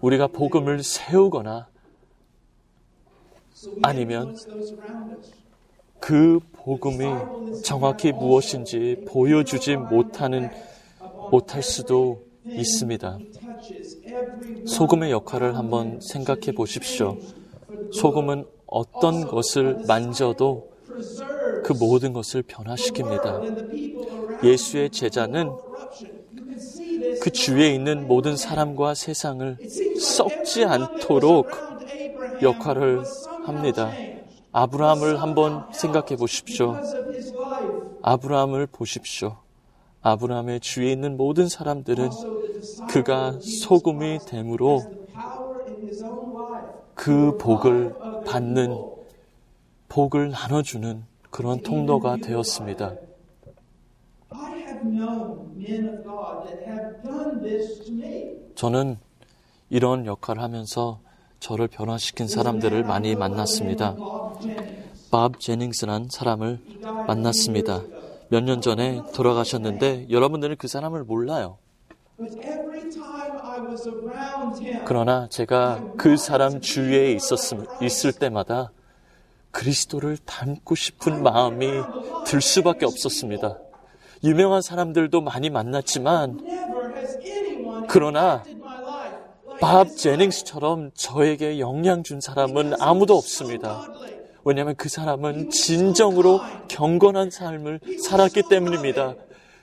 우리가 0.00 0.26
복음을 0.26 0.82
세우거나 0.82 1.68
아니면. 3.82 4.36
그 6.00 6.38
복음이 6.52 7.62
정확히 7.62 8.12
무엇인지 8.12 9.04
보여주지 9.08 9.76
못하는 9.76 10.50
못할 11.30 11.62
수도 11.62 12.22
있습니다. 12.44 13.18
소금의 14.66 15.12
역할을 15.12 15.56
한번 15.56 15.98
생각해 16.02 16.52
보십시오. 16.54 17.16
소금은 17.90 18.44
어떤 18.66 19.26
것을 19.26 19.84
만져도 19.86 20.68
그 21.64 21.72
모든 21.72 22.12
것을 22.12 22.42
변화시킵니다. 22.42 24.44
예수의 24.44 24.90
제자는 24.90 25.50
그 27.20 27.30
주위에 27.30 27.74
있는 27.74 28.06
모든 28.06 28.36
사람과 28.36 28.94
세상을 28.94 29.56
썩지 29.98 30.64
않도록 30.64 31.48
역할을 32.42 33.02
합니다. 33.44 33.92
아브라함을 34.52 35.20
한번 35.20 35.64
생각해 35.72 36.16
보십시오. 36.16 36.76
아브라함을 38.02 38.66
보십시오. 38.66 39.36
아브라함의 40.02 40.60
주위에 40.60 40.92
있는 40.92 41.16
모든 41.16 41.48
사람들은 41.48 42.10
그가 42.88 43.38
소금이 43.40 44.20
life 44.28 45.04
그 46.94 47.36
복을 47.38 47.94
받는 48.24 48.78
복을 49.88 50.30
나눠주는 50.30 51.04
그런 51.30 51.60
통로가 51.60 52.16
되었습니다. 52.18 52.94
저는 58.54 58.98
이런 59.68 60.06
역할을 60.06 60.42
하면서 60.42 61.00
저를 61.44 61.68
변화시킨 61.68 62.26
사람들을 62.26 62.84
많이 62.84 63.14
만났습니다. 63.14 63.96
밥 65.10 65.38
제닝스란 65.38 66.08
사람을 66.10 66.58
만났습니다. 67.06 67.84
몇 68.30 68.42
년 68.42 68.62
전에 68.62 69.02
돌아가셨는데 69.14 70.06
여러분들은 70.08 70.56
그 70.56 70.68
사람을 70.68 71.04
몰라요. 71.04 71.58
그러나 74.86 75.28
제가 75.28 75.84
그 75.98 76.16
사람 76.16 76.62
주위에 76.62 77.12
있었음, 77.12 77.66
있을 77.82 78.12
때마다 78.14 78.72
그리스도를 79.50 80.16
닮고 80.16 80.74
싶은 80.74 81.22
마음이 81.22 81.66
들 82.24 82.40
수밖에 82.40 82.86
없었습니다. 82.86 83.58
유명한 84.24 84.62
사람들도 84.62 85.20
많이 85.20 85.50
만났지만 85.50 86.40
그러나 87.88 88.42
밥. 89.60 89.88
제닝스처럼 89.96 90.90
저에게 90.94 91.58
영향 91.58 92.02
준 92.02 92.20
사람은 92.20 92.80
아무도 92.80 93.16
없습니다. 93.16 93.88
왜냐하면 94.44 94.74
그 94.76 94.88
사람은 94.88 95.50
진정으로 95.50 96.40
경건한 96.68 97.30
삶을 97.30 97.80
살았기 98.02 98.44
때문입니다. 98.48 99.14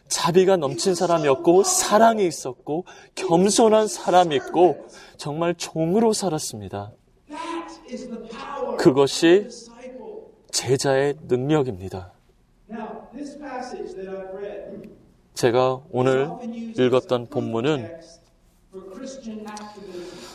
자비가 0.08 0.58
넘친 0.58 0.96
사람이었고 0.96 1.64
사랑이 1.64 2.26
있었고 2.28 2.86
겸손한 3.16 3.88
사람이었고 3.88 4.88
정말 5.18 5.56
종으로 5.56 6.14
살았습니다. 6.14 6.92
그것이. 8.78 9.48
제자의 10.52 11.16
능력입니다. 11.28 12.12
제가 15.34 15.82
오늘 15.92 16.30
읽었던 16.78 17.28
본문은 17.28 18.02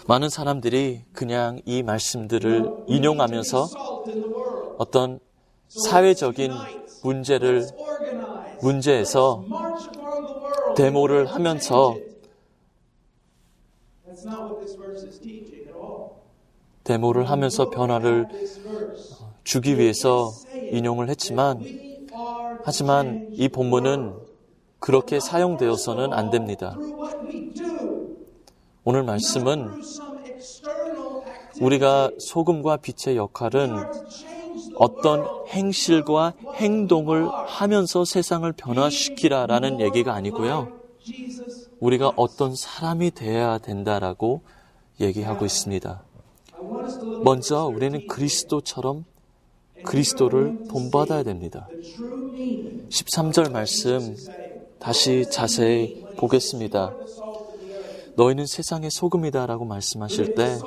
많은 0.07 0.29
사람들이 0.29 1.05
그냥 1.13 1.61
이 1.65 1.83
말씀들을 1.83 2.71
인용하면서. 2.87 3.69
어떤 4.77 5.19
사회적인 5.69 6.69
문제를. 7.03 7.67
문제에서. 8.61 9.47
데모를 10.75 11.27
하면서. 11.27 12.01
데모를 16.85 17.29
하면서 17.29 17.67
변화를. 17.67 18.27
주기 19.45 19.79
위해서 19.79 20.33
인용을 20.71 21.09
했지만 21.09 21.65
하지만 22.63 23.21
이 23.37 23.49
본문은 23.49 24.19
그렇게 24.81 25.21
사용되어서는 25.21 26.13
안 26.13 26.31
됩니다. 26.31 26.81
오늘 28.89 29.03
말씀은. 29.03 29.83
우리가 31.61 32.13
소금과 32.19 32.77
빛의 32.77 33.17
역할은 33.17 33.75
어떤. 34.77 35.27
행실과 35.49 36.35
행동을 36.55 37.29
하면서 37.47 38.05
세상을 38.05 38.51
변화시키라라는 38.53 39.81
얘기가 39.81 40.13
아니고요. 40.15 40.69
우리가 41.81 42.13
어떤 42.17 42.55
사람이 42.55 43.13
되어야 43.13 43.59
된다라고 43.59 44.43
얘기하고 45.01 45.45
있습니다. 45.45 46.03
먼저 47.23 47.67
우리는 47.67 48.07
그리스도처럼 48.07 49.05
그리스도를 49.85 50.67
본받아야 50.69 51.23
됩니다. 51.23 51.69
at 51.71 51.81
the 51.81 51.95
true 51.95 52.31
meaning 52.31 52.89
13절 52.89 53.53
말씀 53.53 54.17
다시 54.79 55.27
자세히 55.31 56.05
보겠습니다. 56.17 56.95
너희는 58.17 58.47
세상의 58.47 58.91
소금이다라고 58.91 59.65
말씀하실 59.67 60.29
때 60.29 60.59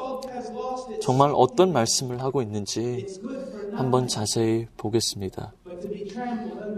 정말 1.00 1.32
어떤 1.36 1.74
말씀을 1.74 2.22
하고 2.22 2.42
있는지 2.42 3.06
한번 3.74 4.08
자세히 4.08 4.68
보겠습니다. 4.78 5.54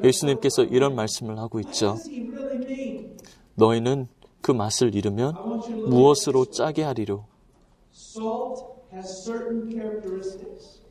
예수님께서 0.04 0.64
이런 0.64 0.96
말씀을 0.96 1.38
하고 1.40 1.60
있죠. 1.60 1.98
너희는 3.56 4.08
그 4.42 4.52
맛을 4.52 4.96
잃으면 4.96 5.38
무엇으로 5.84 6.46
짜게 6.46 6.84
characteristics. 9.70 10.82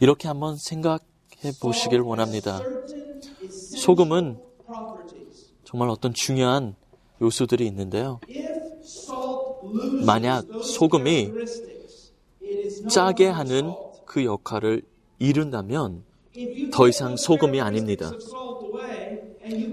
이렇게 0.00 0.28
한번 0.28 0.56
생각해 0.56 0.98
보시길 1.60 2.00
원합니다. 2.00 2.68
소금은. 3.48 4.40
정말 5.64 5.88
어떤 5.88 6.12
중요한 6.14 6.74
요소들이 7.20 7.66
있는데요. 7.66 8.20
만약 9.98 10.46
소금이 10.60 11.32
짜게 12.88 13.26
하는. 13.28 13.74
그 14.06 14.24
역할을 14.24 14.82
이룬다면 15.18 16.04
더 16.70 16.86
이상 16.88 17.16
소금이 17.16 17.60
아닙니다. 17.60 18.12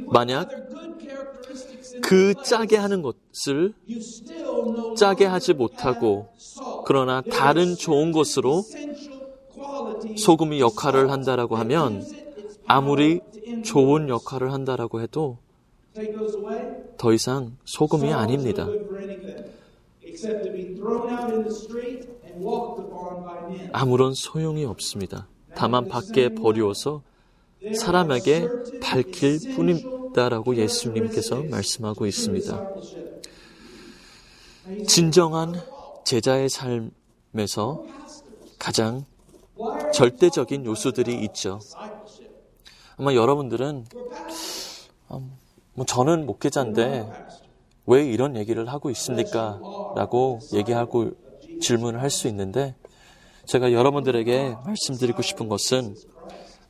만약 0.10 0.50
그 2.02 2.34
짜게 2.42 2.78
하는 2.78 3.04
것을 3.04 3.74
짜게 4.96 5.26
하지 5.26 5.54
못하고. 5.54 6.28
그러나 6.84 7.22
다른 7.22 7.76
좋은 7.76 8.12
것으로 8.12 8.64
소금이 10.16 10.60
역할을 10.60 11.12
한다라고 11.12 11.56
하면 11.58 12.02
아무리. 12.66 13.22
좋은 13.62 14.10
역할을 14.10 14.52
한다라고 14.52 15.02
해도 15.02 15.38
더 16.98 17.14
이상 17.14 17.58
소금이 17.66 18.12
아닙니다. 18.12 18.72
아무런 23.74 24.14
소용이 24.14 24.66
없습니다. 24.66 25.28
다만 25.56 25.88
밖에 25.88 26.30
버리워서 26.34 27.02
사람에게 27.76 28.48
밝힐 28.82 29.40
뿐이다라고 29.56 30.56
예수님께서 30.56 31.44
말씀하고 31.44 32.06
있습니다. 32.06 32.72
진정한 34.88 35.56
제자의 36.04 36.50
삶에서 36.50 37.84
가장 38.58 39.06
절대적인 39.94 40.66
요소들이 40.66 41.24
있죠. 41.26 41.60
아마 42.98 43.14
여러분들은 43.14 43.86
음, 45.12 45.38
뭐 45.74 45.86
저는 45.86 46.26
목회자인데 46.26 47.10
왜 47.92 48.06
이런 48.06 48.38
얘기를 48.38 48.68
하고 48.70 48.90
있습니까? 48.90 49.60
라고 49.96 50.40
얘기하고 50.54 51.12
질문을 51.60 52.02
할 52.02 52.10
수 52.10 52.28
있는데 52.30 52.74
제가 53.46 53.74
여러분들에게 53.74 54.56
말씀드리고 54.66 55.22
싶은 55.22 55.50
것은 55.50 55.96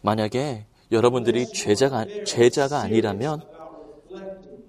만약에 0.01 0.65
여러분들이 0.91 1.45
죄자가, 1.45 2.05
죄자가 2.25 2.79
아니라면 2.79 3.41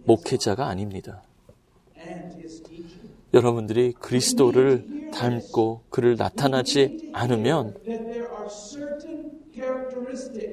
목회자가 0.05 0.67
아닙니다. 0.67 1.23
여러분들이 3.33 3.93
그리스도를 3.93 5.11
닮고 5.11 5.85
그를 5.89 6.17
나타나지 6.17 7.11
않으면 7.15 7.75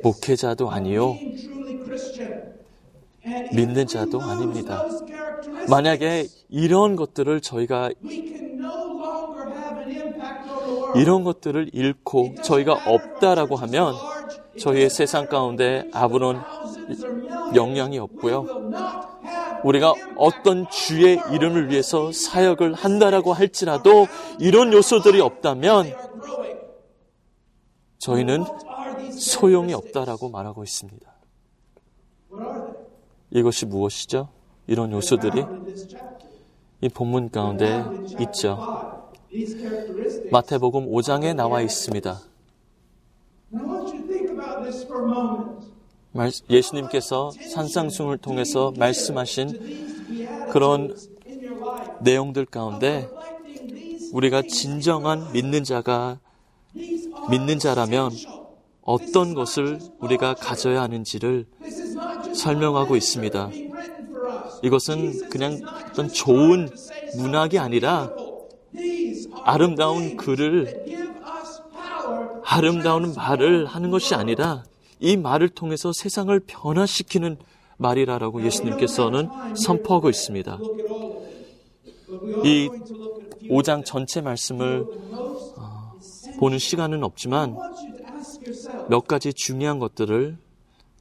목회자도 0.02 0.72
아니요, 0.72 1.16
믿는 3.54 3.88
자도 3.88 4.22
아닙니다. 4.22 4.86
만약에 5.70 6.28
이런 6.50 6.96
것들을 6.96 7.42
저희가 7.42 7.92
이런 10.96 11.24
것들을 11.24 11.70
잃고 11.74 12.36
저희가 12.42 12.74
없다라고 12.86 13.56
하면 13.56 13.94
저희의 14.60 14.90
세상 14.90 15.28
가운데 15.28 15.88
아무런 15.94 16.42
영향이 17.56 18.00
없고요. 18.00 18.46
우리가 19.64 19.94
어떤 20.16 20.70
주의 20.70 21.20
이름을 21.32 21.70
위해서 21.70 22.12
사역을 22.12 22.74
한다라고 22.74 23.34
할지라도 23.34 24.08
이런 24.40 24.72
요소들이 24.74 25.20
없다면 25.22 25.94
저희는 28.00 28.46
소용이 29.12 29.74
없다라고 29.74 30.30
말하고 30.30 30.64
있습니다. 30.64 31.19
이것이 33.32 33.66
무엇이죠? 33.66 34.30
이런 34.68 34.92
요소들이 34.92 35.46
이 36.82 36.90
본문 36.90 37.30
가운데 37.30 37.84
있죠. 38.22 39.10
마태복음 40.32 40.92
5장에 40.92 41.36
나와 41.36 41.62
있습니다. 41.62 42.20
예수님께서 46.50 47.32
산상승을 47.32 48.18
통해서 48.18 48.74
말씀하신 48.78 50.50
그런 50.52 50.96
내용들 52.02 52.46
가운데 52.46 53.08
우리가 54.14 54.42
진정한 54.42 55.32
믿는 55.34 55.64
자가 55.64 56.20
믿는 57.30 57.60
자라면 57.60 58.12
어떤 58.82 59.36
것을 59.36 59.80
우리가 60.00 60.34
가져야 60.34 60.82
하는지를 60.82 61.46
설명하고 62.34 62.96
있습니다. 62.96 63.50
이것은 64.64 65.30
그냥 65.30 65.60
어떤 65.90 66.08
좋은 66.10 66.70
문학이 67.16 67.60
아니라 67.60 68.12
아름다운 69.44 70.18
글을 70.18 71.00
아름다운 72.44 73.14
말을 73.14 73.66
하는 73.66 73.92
것이 73.92 74.16
아니라 74.16 74.64
이 75.00 75.16
말을 75.16 75.50
통해서 75.50 75.94
세상을 75.94 76.38
변화시키는 76.46 77.38
말이라라고 77.78 78.44
예수님께서는 78.46 79.30
선포하고 79.56 80.10
있습니다. 80.10 80.60
이 82.44 82.70
5장 83.50 83.86
전체 83.86 84.22
말씀을 84.22 84.86
보는 86.40 86.58
시간은 86.58 87.04
없지만 87.04 87.56
몇 88.90 89.08
가지 89.08 89.34
중요한 89.34 89.80
것들을 89.80 90.38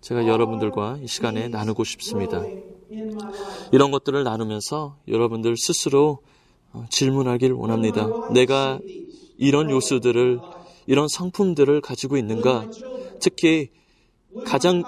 제가 0.00 0.26
여러분들과 0.26 0.98
이 1.02 1.06
시간에 1.06 1.48
나누고 1.48 1.84
싶습니다. 1.84 2.42
이런 3.72 3.90
것들을 3.90 4.22
나누면서 4.24 4.96
여러분들 5.08 5.56
스스로 5.56 6.18
질문하길 6.90 7.52
원합니다. 7.52 8.08
내가 8.32 8.78
이런 9.37 9.70
요소들을, 9.70 10.40
이런 10.87 11.08
성품들을 11.08 11.80
가지고 11.80 12.16
있는가? 12.16 12.68
특히 13.20 13.70
가장 14.44 14.82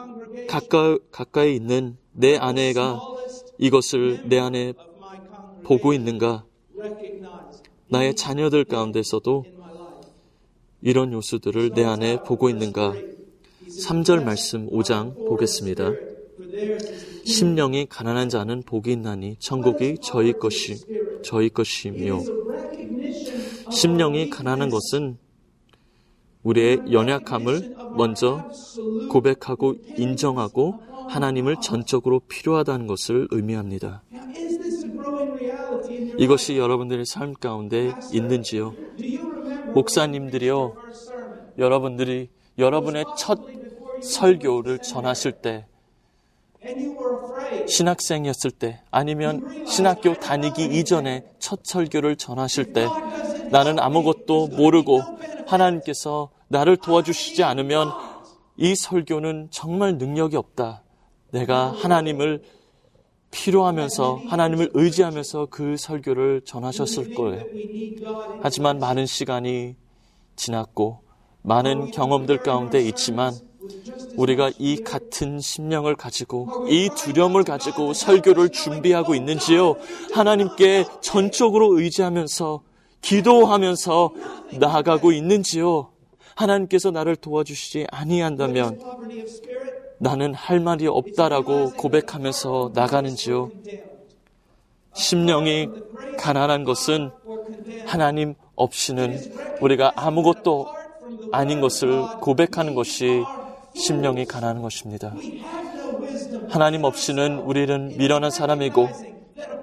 가까, 0.49 0.99
가까이 1.11 1.55
있는 1.55 1.97
내 2.13 2.37
아내가 2.37 3.01
이것을 3.59 4.29
내 4.29 4.39
안에 4.39 4.75
보고 5.65 5.93
있는가? 5.93 6.45
나의 7.89 8.15
자녀들 8.15 8.65
가운데서도 8.65 9.45
이런 10.83 11.13
요소들을 11.13 11.71
내 11.75 11.85
안에 11.85 12.23
보고 12.23 12.49
있는가? 12.49 12.95
3절 13.81 14.25
말씀 14.25 14.69
5장 14.69 15.15
보겠습니다. 15.27 15.93
심령이 17.25 17.87
가난한 17.87 18.29
자는 18.29 18.63
복이 18.63 18.93
있나니 18.93 19.37
천국이 19.39 19.97
저희 20.03 20.33
것이 20.33 20.77
저희 21.23 21.49
것이며 21.49 22.21
심령이 23.71 24.29
가난한 24.29 24.69
것은 24.71 25.17
우리의 26.43 26.93
연약함을 26.93 27.77
먼저 27.97 28.51
고백하고 29.11 29.77
인정하고 29.97 30.81
하나님을 31.09 31.57
전적으로 31.63 32.21
필요하다는 32.29 32.87
것을 32.87 33.29
의미합니다. 33.31 34.03
이것이 36.19 36.59
여러분들의 36.59 37.07
삶 37.07 37.33
가운데 37.35 37.95
있는지요? 38.13 38.75
목사님들이요, 39.75 40.75
여러분들이 41.59 42.29
여러분의 42.59 43.05
첫 43.17 43.39
설교를 44.03 44.81
전하실 44.81 45.33
때, 45.33 45.67
신학생이었을 47.67 48.51
때, 48.51 48.83
아니면 48.91 49.65
신학교 49.67 50.15
다니기 50.15 50.65
이전에 50.65 51.25
첫 51.39 51.61
설교를 51.65 52.17
전하실 52.17 52.73
때, 52.73 52.87
나는 53.51 53.79
아무것도 53.79 54.49
모르고 54.49 55.01
하나님께서 55.47 56.31
나를 56.49 56.77
도와주시지 56.77 57.43
않으면 57.43 57.91
이 58.57 58.75
설교는 58.75 59.49
정말 59.51 59.97
능력이 59.99 60.37
없다. 60.37 60.83
내가 61.31 61.73
하나님을 61.73 62.43
필요하면서 63.31 64.23
하나님을 64.27 64.71
의지하면서 64.75 65.47
그 65.51 65.77
설교를 65.77 66.43
전하셨을 66.45 67.15
거예요. 67.15 67.45
하지만 68.43 68.79
많은 68.79 69.07
시간이 69.07 69.77
지났고 70.37 71.01
많은 71.43 71.91
경험들 71.93 72.39
가운데 72.39 72.81
있지만 72.83 73.33
우리가 74.17 74.51
이 74.59 74.77
같은 74.83 75.41
심령을 75.41 75.95
가지고 75.95 76.67
이 76.69 76.89
두려움을 76.97 77.45
가지고 77.45 77.93
설교를 77.93 78.51
준비하고 78.51 79.15
있는지요? 79.15 79.77
하나님께 80.13 80.87
전적으로 81.01 81.79
의지하면서 81.79 82.63
기도하면서 83.03 84.13
나아가고 84.59 85.13
있는지요? 85.13 85.91
하나님께서 86.35 86.91
나를 86.91 87.17
도와주시지 87.17 87.87
아니한다면 87.91 88.81
나는 89.99 90.33
할 90.33 90.61
말이 90.61 90.87
없다라고 90.87 91.73
고백하면서 91.73 92.73
나가는지요? 92.75 93.51
심령이 94.95 95.69
가난한 96.19 96.65
것은 96.65 97.11
하나님 97.87 98.35
없이는 98.55 99.19
우리가 99.61 99.93
아무것도 99.97 100.69
아닌 101.33 101.61
것을 101.61 102.03
고백하는 102.21 102.75
것이 102.75 103.23
심령이 103.75 104.25
가난한 104.27 104.63
것입니다. 104.63 105.15
하나님 106.49 106.85
없이는 106.85 107.39
우리는 107.39 107.97
미련한 107.97 108.31
사람이고 108.31 108.89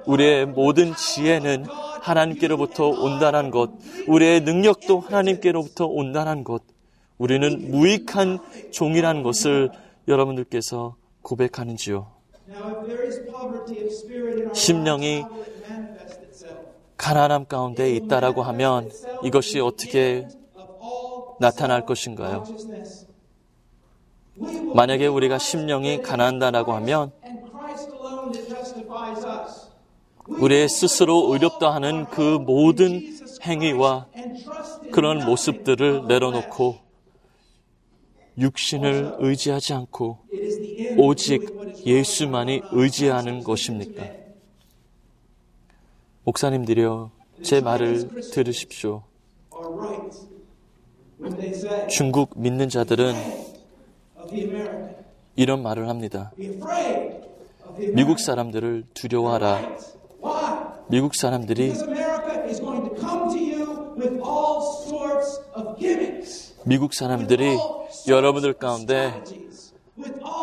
우리의 0.06 0.46
모든 0.46 0.96
지혜는 0.96 1.66
하나님께로부터 2.02 2.88
온다는 2.88 3.52
것, 3.52 3.72
우리의 4.08 4.42
능력도 4.42 5.02
하나님께로부터 5.02 5.86
온다는 5.86 6.44
것, 6.44 6.64
우리는 7.18 7.72
무익한 7.72 8.40
종이라는 8.72 9.24
것을 9.24 9.72
여러분들께서 10.08 10.96
고백하는지요. 11.22 12.08
심령이 14.54 15.26
가난함 16.96 17.46
가운데 17.46 17.94
있다라고 17.96 18.44
하면 18.44 18.90
이것이 19.24 19.60
어떻게 19.60 20.28
나타날 21.40 21.86
것인가요? 21.86 22.46
만약에 24.74 25.08
우리가 25.08 25.38
심령이 25.38 26.02
가난하다라고 26.02 26.74
하면 26.74 27.12
우리의 30.28 30.70
스스로 30.70 31.34
의롭다 31.34 31.74
하는 31.74 32.06
그 32.06 32.22
모든 32.22 33.02
행위와 33.44 34.08
그런 34.92 35.26
모습들을 35.26 36.08
내려놓고 36.08 36.88
육신을 38.38 39.16
의지하지 39.20 39.74
않고 39.74 40.20
오직 40.98 41.84
예수만이 41.86 42.62
의지하는 42.72 43.44
것입니까? 43.44 44.06
목사님들이여, 46.24 47.12
제 47.42 47.62
말을 47.62 48.10
들으십시오. 48.32 49.04
중국 51.90 52.34
믿는 52.36 52.70
자들은 52.70 53.16
이런 55.36 55.62
말을 55.62 55.90
합니다. 55.90 56.32
미국 57.94 58.20
사람들을 58.20 58.86
두려워하라. 58.94 59.78
미국 60.90 61.16
사람들이 61.16 61.74
미국 66.64 66.94
사람들이 66.94 67.58
여러분들 68.08 68.54
가운데 68.54 69.24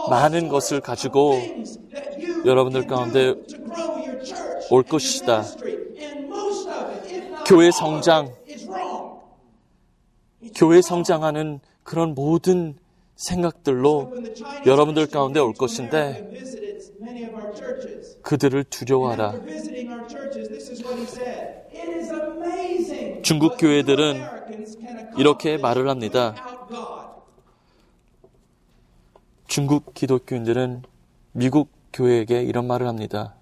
많은 0.09 0.49
것을 0.49 0.81
가지고 0.81 1.35
여러분들 2.45 2.87
가운데 2.87 3.35
올 4.71 4.83
것이다. 4.83 5.45
교회 7.47 7.71
성장, 7.71 8.33
교회 10.55 10.81
성장하는 10.81 11.61
그런 11.83 12.15
모든 12.15 12.77
생각들로 13.17 14.09
여러분들 14.67 15.07
가운데 15.07 15.41
올 15.41 15.53
것인데 15.53 16.23
그들을 18.23 18.65
두려워하라. 18.65 19.43
중국 23.23 23.57
교회들은 23.59 24.31
이렇게 25.17 25.57
말을 25.59 25.89
합니다. 25.89 26.35
중국 29.47 29.95
기독교인들은 29.95 30.83
미국 31.33 31.71
교회에게 31.93 32.43
이런 32.43 32.67
말을 32.67 32.87
합니다. 32.89 33.35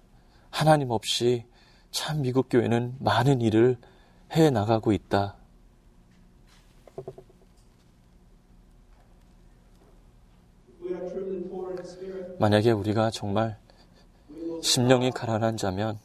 하나님 0.51 0.91
없이 0.91 1.45
참 1.91 2.21
미국 2.21 2.49
교회는 2.49 2.95
많은 2.99 3.41
일을 3.41 3.77
해 4.35 4.49
나가고 4.49 4.91
있다. 4.91 5.35
만약에 12.39 12.71
우리가 12.71 13.11
정말 13.11 13.57
심령이 14.61 15.11
가난한 15.11 15.57
자면 15.57 15.99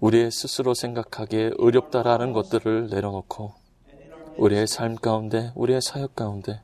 우리의 0.00 0.30
스스로 0.30 0.74
생각하기에 0.74 1.52
어렵다라는 1.58 2.32
것들을 2.32 2.88
내려놓고 2.88 3.54
우리의 4.36 4.66
삶 4.66 4.96
가운데, 4.96 5.50
우리의 5.54 5.80
사역 5.80 6.14
가운데 6.14 6.60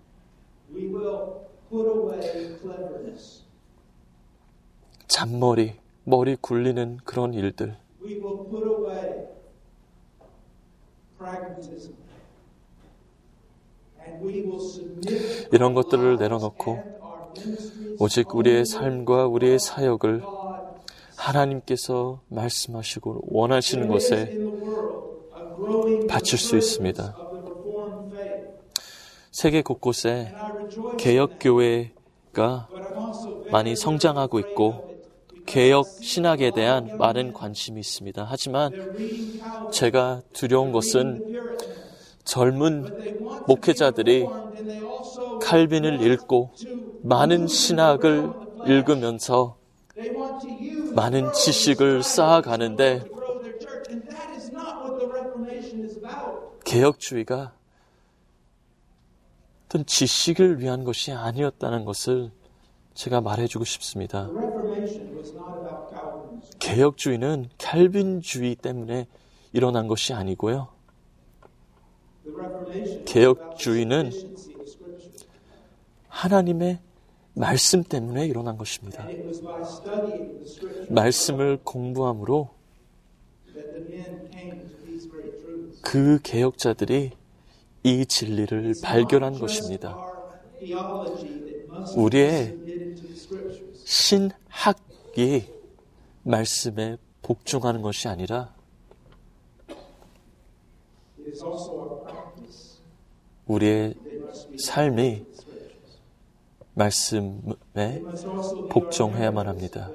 잔머리, 5.09 5.75
머리 6.05 6.37
굴리는 6.37 6.99
그런 7.05 7.33
일들 7.35 7.77
이런 15.53 15.75
것들을 15.75 16.17
내려놓고 16.17 16.79
오직 17.99 18.35
우리의 18.35 18.65
삶과 18.65 19.27
우리의 19.27 19.59
사역을 19.59 20.23
하나님께서 21.17 22.21
말씀하시고 22.29 23.23
원하시는 23.29 23.89
것에 23.89 24.39
바칠 26.09 26.39
수 26.39 26.57
있습니다. 26.57 27.17
세계 29.31 29.63
곳곳에 29.63 30.35
개혁교회가 30.99 32.69
많이 33.51 33.77
성장하고 33.77 34.39
있고 34.41 34.93
개혁 35.47 35.87
신학에 35.87 36.51
대한 36.51 36.97
많은 36.99 37.33
관심이 37.33 37.81
있습니다. 37.81 38.27
하지만 38.29 38.73
제가 39.73 40.23
두려운 40.33 40.73
것은 40.73 41.53
젊은 42.25 43.45
목회자들이 43.47 44.27
칼빈을 45.43 46.01
읽고 46.01 46.53
많은 47.03 47.47
신학을 47.47 48.31
읽으면서 48.67 49.57
많은 50.95 51.33
지식을 51.33 52.03
쌓아가는데 52.03 53.05
개혁주의가 56.65 57.53
어떤 59.67 59.87
지식을 59.87 60.61
위한 60.61 60.85
것이 60.85 61.13
아니었다는 61.13 61.85
것을 61.85 62.31
제가 62.95 63.21
말해주고 63.21 63.65
싶습니다. 63.65 64.29
개혁주의는 66.59 67.49
칼빈주의 67.59 68.55
때문에 68.57 69.07
일어난 69.53 69.89
것이 69.89 70.13
아니고요. 70.13 70.69
개혁주의는 73.07 74.11
하나님의 76.09 76.79
말씀 77.35 77.83
때문에 77.83 78.27
일어난 78.27 78.57
것입니다. 78.57 79.07
말씀을 80.89 81.59
공부함으로 81.65 82.51
그 85.81 86.21
개혁자들이 86.23 87.13
이 87.85 88.07
진리를 88.07 88.75
발견한 88.83 89.39
것입니다. 89.39 89.97
우리의 91.97 92.57
신학이 93.85 95.47
말씀에 96.23 96.97
복종하는 97.23 97.83
것이 97.83 98.09
아니라 98.09 98.55
우리의 103.47 103.95
삶이 104.59 105.25
말씀에 106.75 108.03
복종해야만 108.71 109.47
합니다. 109.47 109.91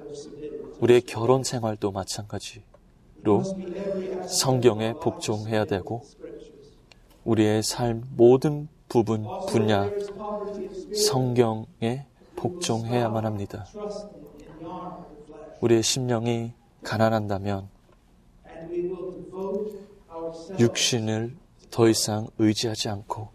우리의 0.79 1.01
결혼 1.01 1.43
생활도 1.43 1.91
마찬가지로 1.91 2.63
성경에 4.27 4.93
복종해야 4.93 5.65
되고 5.65 6.03
우리의 7.23 7.63
삶 7.63 8.03
모든 8.15 8.67
부분 8.89 9.25
분야 9.49 9.89
성경에 10.93 12.05
복종해야만 12.35 13.25
합니다. 13.25 13.65
우리의 15.61 15.83
심령이 15.83 16.53
가난한다면 16.83 17.69
육신을 20.59 21.36
더 21.70 21.89
이상 21.89 22.28
의지하지 22.38 22.89
않고 22.89 23.30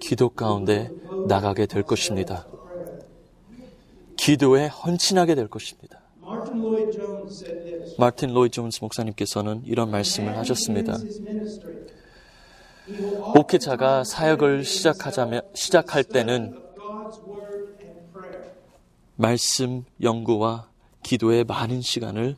기도 0.00 0.28
가운데 0.28 0.90
나가게 1.26 1.66
될 1.66 1.82
것입니다. 1.82 2.46
기도에 4.16 4.66
헌신하게 4.66 5.34
될 5.34 5.48
것입니다. 5.48 6.00
마틴 7.98 8.32
로이 8.32 8.50
존스 8.50 8.80
목사님께서는 8.82 9.62
이런 9.64 9.90
말씀을 9.90 10.36
하셨습니다. 10.36 10.96
목회자가 13.34 14.04
사역을 14.04 14.64
시작하자면, 14.64 15.42
시작할 15.54 16.04
때는 16.04 16.58
말씀 19.16 19.84
연구와 20.02 20.68
기도에 21.02 21.44
많은 21.44 21.80
시간을 21.80 22.36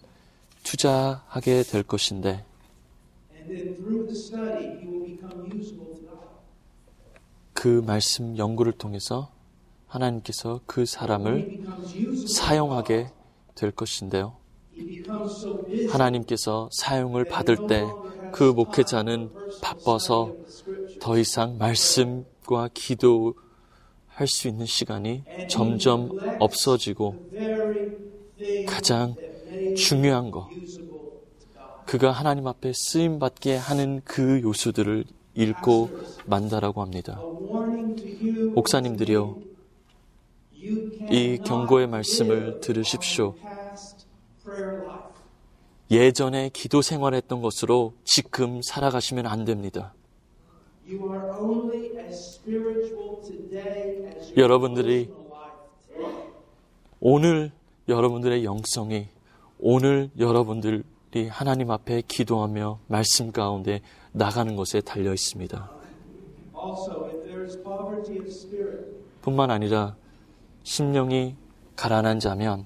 투자하게 0.63 1.63
될 1.65 1.83
것인데 1.83 2.45
And 3.41 3.57
then 3.57 3.75
through 3.77 4.07
the 4.07 4.17
study, 4.17 4.79
he 4.81 4.87
will 4.87 5.05
become 5.05 5.49
usable 5.57 5.95
to 5.97 6.03
God. 6.03 6.29
그 7.55 7.83
말씀 7.85 8.37
연구를 8.37 8.73
통해서 8.73 9.31
하나님께서 9.87 10.61
그 10.67 10.85
사람을. 10.87 11.45
사용하게 12.27 13.11
될 13.55 13.71
것인데요. 13.73 14.37
하나님께서 15.87 16.69
사용을 16.73 17.25
받을 17.25 17.57
때 17.57 17.97
그 18.31 18.45
목회자는 18.45 19.31
바빠서 19.61 20.37
더 21.01 21.19
이상 21.19 21.59
말씀과 21.59 22.69
기도할 22.73 23.35
수 24.27 24.49
있는 24.49 24.67
시간이 24.67 25.25
점점 25.49 26.11
없어지고 26.39 27.17
가장 28.67 29.17
중요한 29.75 30.31
God. 30.31 30.49
그가 31.91 32.13
하나님 32.13 32.47
앞에 32.47 32.73
쓰임 32.73 33.19
받게 33.19 33.57
하는 33.57 34.01
그 34.05 34.41
요소들을 34.43 35.05
읽고 35.35 35.91
만다라고 36.25 36.83
합니다. 36.83 37.21
You 37.21 38.53
이 41.11 41.39
경고의 41.45 41.89
말씀을 41.89 42.61
들으십시오. 42.61 43.35
예전에 45.91 46.51
기도 46.53 46.81
생활했던 46.81 47.43
것으로 47.43 47.95
지금 48.05 48.61
살아가시면 48.63 49.27
안 49.27 49.45
됩니다. 49.45 49.93
여러분들이. 54.37 55.11
오늘 57.01 57.51
여러분들의 57.89 58.45
영성이 58.45 59.09
오늘 59.59 60.11
여러분들 60.17 60.85
이 61.13 61.27
하나님 61.27 61.73
앞에 61.73 62.03
기도하며 62.07 62.81
말씀 62.87 63.33
가운데 63.33 63.81
나가는 64.13 64.55
것에 64.55 64.81
달려 64.81 65.13
있습니다. 65.13 65.71
Also, 66.55 67.07
if 67.07 67.25
there 67.25 67.45
is 67.45 67.61
poverty 67.63 68.19
of 68.19 68.29
spirit, 68.29 68.87
뿐만 69.21 69.51
아니라 69.51 69.97
심령이 70.63 71.35
가난한 71.75 72.21
자면 72.21 72.65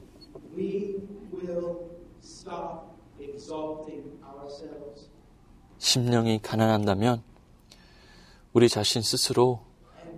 we 0.55 0.97
will 1.32 1.76
stop 2.22 2.82
exalting 3.18 4.20
ourselves. 4.22 5.09
심령이 5.78 6.40
가난한다면 6.42 7.22
우리 8.53 8.68
자신 8.68 9.01
스스로 9.01 9.61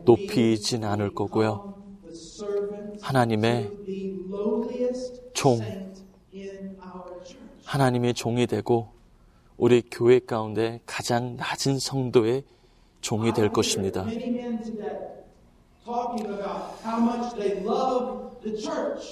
높이진 0.05 0.85
않을 0.85 1.15
거고요. 1.15 1.75
하나님의 3.03 3.71
종. 5.33 5.61
하나님의 7.67 8.15
종이 8.15 8.47
되고 8.47 8.89
우리 9.57 9.83
교회 9.91 10.21
가운데 10.21 10.81
가장 10.87 11.37
낮은 11.37 11.79
성도의 11.79 12.45
종이 13.01 13.33
될 13.33 13.51
것입니다. 13.51 14.07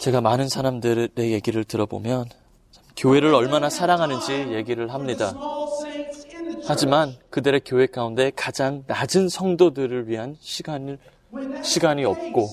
제가 0.01 0.21
많은 0.21 0.49
사람들의 0.49 1.09
얘기를 1.19 1.65
들어보면 1.65 2.27
교회를 2.97 3.35
얼마나 3.35 3.69
사랑하는지 3.69 4.33
얘기를 4.53 4.93
합니다. 4.93 5.35
하지만 6.67 7.15
그들의 7.31 7.63
교회 7.65 7.87
가운데 7.87 8.31
가장 8.35 8.85
낮은 8.87 9.29
성도들을 9.29 10.09
위한 10.09 10.37
시간을 10.41 10.99
시간이 11.63 12.05
없고 12.05 12.49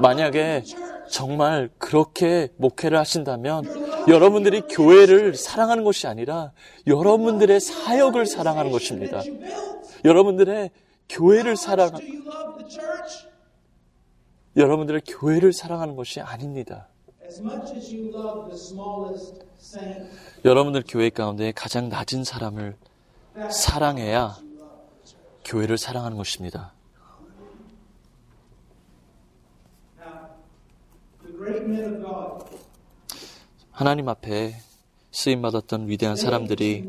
만약에. 0.00 0.64
정말 1.08 1.68
그렇게 1.78 2.48
목회를 2.56 2.98
하신다면 2.98 3.83
여러분들이 4.08 4.62
교회를 4.62 5.34
사랑하는 5.34 5.84
것이 5.84 6.06
아니라 6.06 6.52
여러분들의 6.86 7.60
사역을 7.60 8.26
사랑하는 8.26 8.70
것입니다. 8.70 9.22
여러분들의 10.04 10.70
교회를 11.08 11.56
사랑? 11.56 11.90
여러분들의 14.56 15.02
교회를 15.06 15.52
사랑하는 15.52 15.96
것이 15.96 16.20
아닙니다. 16.20 16.88
여러분들 20.44 20.84
교회 20.86 21.10
가운데 21.10 21.52
가장 21.52 21.88
낮은 21.88 22.24
사람을 22.24 22.76
사랑해야 23.50 24.36
교회를 25.44 25.78
사랑하는 25.78 26.16
것입니다. 26.16 26.72
하나님 33.74 34.08
앞에 34.08 34.54
쓰임 35.10 35.42
받았던 35.42 35.88
위대한 35.88 36.14
사람들이. 36.14 36.84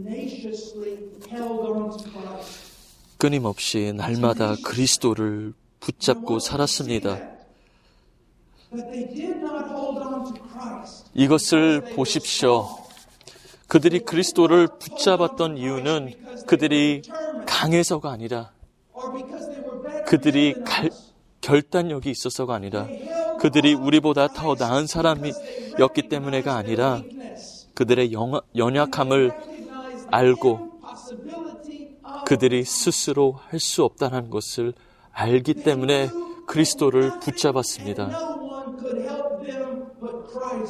끊임없이 3.17 3.91
날마다 3.95 4.55
그리스도를 4.63 5.53
붙잡고 5.79 6.37
살았습니다. 6.37 7.19
이것을 11.15 11.81
보십시오. 11.95 12.67
그들이 13.67 14.01
그리스도를 14.01 14.67
붙잡았던 14.77 15.57
이유는 15.57 16.13
그들이 16.45 17.01
강해서가 17.47 18.11
아니라 18.11 18.51
그들이 20.05 20.53
갈-. 20.63 20.91
결단력이 21.41 22.09
있어서가 22.09 22.55
아니라 22.55 22.87
그들이 23.39 23.73
우리보다 23.73 24.27
더 24.29 24.55
나은 24.57 24.87
사람이었기 24.87 26.03
때문에가 26.09 26.55
아니라. 26.55 27.03
그들의 27.73 28.13
영- 28.13 28.39
연약함을 28.55 29.31
알고 30.11 30.59
그들이 32.25 32.63
스스로 32.63 33.33
할 33.33 33.59
수 33.59 33.83
없다는 33.83 34.29
것을 34.29 34.73
알기 35.11 35.55
때문에 35.55 36.09
그리스도를 36.47 37.19
붙잡았습니다. 37.19 38.17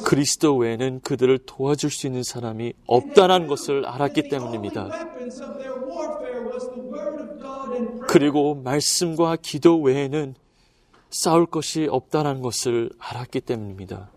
그리스도 0.04 0.56
외에는 0.56 1.00
그들을 1.00 1.38
도와줄 1.46 1.90
수 1.90 2.06
있는 2.06 2.22
사람이 2.22 2.72
없다는 2.86 3.46
것을 3.46 3.84
알았기 3.86 4.28
때문입니다. 4.28 4.90
그리고 8.08 8.54
말씀과 8.54 9.36
기도 9.40 9.80
외에는 9.80 10.34
싸울 11.10 11.46
것이 11.46 11.86
없다는 11.90 12.42
것을 12.42 12.90
알았기 12.98 13.40
때문입니다. 13.42 14.10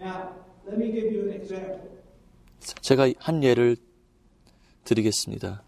Now, 0.00 0.30
let 0.66 0.82
me 0.82 0.92
give 0.92 1.14
you 1.14 1.28
an 1.28 1.40
example. 1.40 1.80
제가 2.80 3.10
한 3.18 3.42
예를 3.42 3.76
드리겠습니다. 4.84 5.62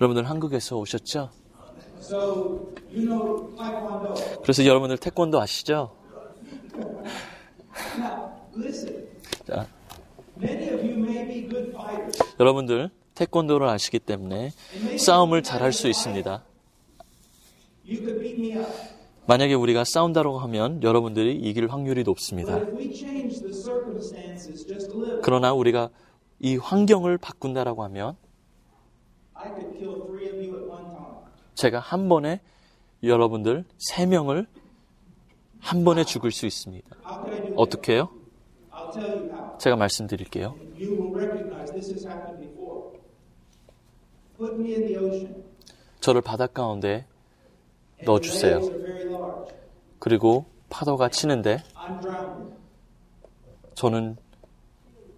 여러분들 0.00 0.28
한국에서 0.28 0.76
오셨죠? 0.78 1.30
So, 2.00 2.72
you 2.90 3.06
know 3.06 3.54
Taekwondo. 3.56 4.14
그래서 4.42 4.66
여러분들 4.66 4.98
태권도 4.98 5.40
아시죠? 5.40 6.01
여러분들 12.46 12.90
태권도를 13.14 13.68
아시기 13.68 14.00
때문에 14.00 14.50
싸움을 14.98 15.44
잘할 15.44 15.72
수 15.72 15.88
있습니다. 15.88 16.42
만약에 19.26 19.54
우리가 19.54 19.84
싸운다고 19.84 20.40
하면 20.40 20.82
여러분들이 20.82 21.36
이길 21.36 21.68
확률이 21.68 22.02
높습니다. 22.02 22.60
그러나 25.22 25.52
우리가 25.52 25.90
이 26.40 26.56
환경을 26.56 27.18
바꾼다라고 27.18 27.84
하면. 27.84 28.16
제가 31.54 31.78
한 31.78 32.08
번에 32.08 32.40
여러분들 33.04 33.64
세 33.78 34.06
명을 34.06 34.46
한 35.60 35.84
번에 35.84 36.02
죽일 36.02 36.32
수 36.32 36.46
있습니다. 36.46 36.88
어떻게 37.54 37.92
해요? 37.94 38.08
제가 39.60 39.76
말씀드릴게요. 39.76 40.56
저를 46.00 46.20
바닷 46.20 46.52
가운데 46.52 47.06
넣어주세요. 48.00 48.60
그리고 49.98 50.46
파도가 50.68 51.08
치는데. 51.08 51.62
저는 53.74 54.16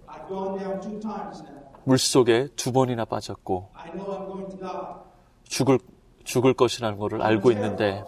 I've 0.07 0.29
gone 0.29 0.55
down 0.55 0.81
two 0.81 1.01
times 1.01 1.43
now. 1.43 1.73
물 1.85 1.99
속에 1.99 2.49
두 2.57 2.73
번이나 2.73 3.05
빠졌고 3.05 3.71
I 3.75 3.91
know 3.91 4.11
I'm 4.11 4.27
going 4.27 4.51
to 4.51 4.59
die. 4.59 4.71
죽을 5.45 5.79
죽을 6.25 6.55
것이라는 6.55 6.99
것을 6.99 7.23
알고 7.23 7.51
있는데 7.53 8.05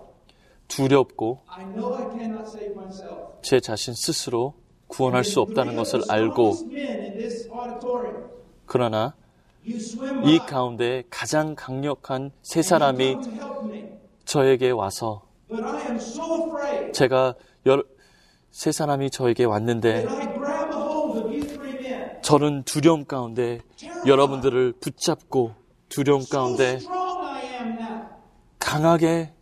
두렵고 0.68 1.42
I 1.46 1.64
know 1.64 1.94
I 1.94 2.06
cannot 2.12 2.46
save 2.46 2.72
myself. 2.72 3.38
제 3.42 3.60
자신 3.60 3.94
스스로 3.94 4.54
구원할 4.88 5.24
수 5.24 5.40
없다는 5.40 5.76
것을 5.76 6.02
알고 6.08 6.52
그러나 8.66 9.14
이 9.66 10.38
가운데 10.46 11.02
가장 11.10 11.54
강력한 11.56 12.30
세 12.42 12.62
사람이. 12.62 13.16
저에게 14.24 14.70
와서 14.70 15.22
But 15.48 15.64
I 15.64 15.82
am 15.86 15.96
so 15.96 16.24
afraid. 16.46 16.92
제가 16.92 17.34
여, 17.68 17.82
세 18.50 18.72
사람이 18.72 19.10
저에게 19.10 19.44
왔는데 19.44 20.06
that 20.06 20.08
I 20.08 20.34
grab 20.34 20.70
a 20.72 20.82
hold 20.82 21.18
of 21.18 21.26
you 21.28 21.42
three 21.46 21.74
men. 21.78 22.22
저는 22.22 22.62
두려움 22.64 23.04
가운데 23.04 23.60
여러분들을 24.06 24.74
붙잡고 24.80 25.54
두려움 25.88 26.24
가운데 26.28 26.74
strong 26.74 27.18
I 27.24 27.44
am 27.44 27.68
now. 27.78 28.02
강하게 28.58 29.32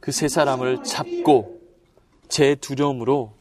그 0.00 0.10
세 0.10 0.26
사람을 0.28 0.82
잡고 0.82 1.60
제 2.28 2.54
두려움으로. 2.56 3.32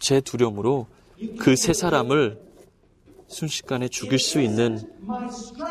제 0.00 0.20
두려움으로 0.20 0.86
그 1.38 1.56
세 1.56 1.72
사람을 1.72 2.43
순식간에 3.34 3.88
죽일 3.88 4.20
수 4.20 4.40
있는 4.40 4.78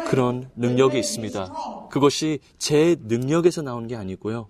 그런 0.07 0.49
능력이 0.55 0.99
있습니다. 0.99 1.87
그것이 1.89 2.39
제 2.57 2.97
능력에서 2.99 3.61
나온 3.61 3.87
게 3.87 3.95
아니고요. 3.95 4.49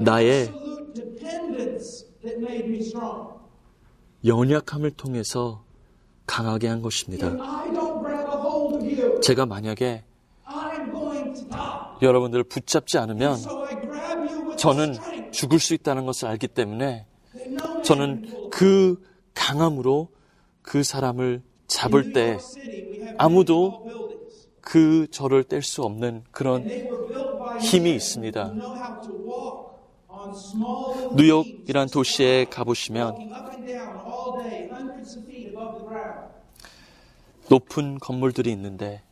나의. 0.00 0.50
연약함을 4.24 4.92
통해서 4.92 5.64
강하게 6.26 6.68
한 6.68 6.80
것입니다. 6.80 7.36
제가 9.22 9.44
만약에. 9.44 10.04
여러분들을 12.00 12.44
붙잡지 12.44 12.98
않으면 12.98 13.36
저는 14.56 14.94
죽을 15.30 15.58
수 15.58 15.74
있다는 15.74 16.06
것을 16.06 16.28
알기 16.28 16.48
때문에 16.48 17.06
저는. 17.84 18.50
그 18.50 19.02
강함으로 19.34 20.08
그 20.64 20.82
사람을 20.82 21.42
잡을 21.68 22.02
때 22.04 22.38
아무도. 23.16 23.84
그 24.66 25.06
저를 25.10 25.44
뗄 25.44 25.62
수 25.62 25.82
없는 25.82 26.24
그런 26.30 26.66
힘이 27.58 27.94
있습니다. 27.94 28.56
뉴욕이란 31.12 31.90
도시에 31.90 32.46
가보시면. 32.46 33.14
높은 37.50 37.98
건물들이 37.98 38.50
있는데 38.52 39.02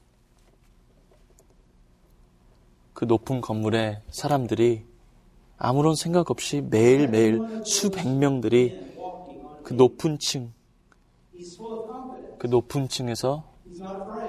그 2.94 3.04
높은 3.04 3.42
건물에 3.42 4.00
사람들이 4.10 4.86
아무런 5.58 5.94
생각 5.94 6.30
없이 6.30 6.62
매일매일 6.62 7.42
수백 7.62 8.08
명들이. 8.08 8.74
그 9.62 9.74
높은 9.74 10.18
층, 10.18 10.52
그 12.38 12.46
높은 12.46 12.88
층에서. 12.88 13.44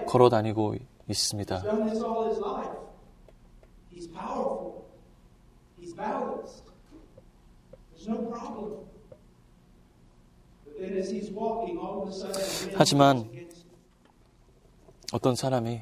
걸어 0.06 0.30
다니고 0.30 0.76
있습니다. 1.08 1.72
하지만. 12.74 13.30
어떤 15.14 15.36
사람이. 15.36 15.82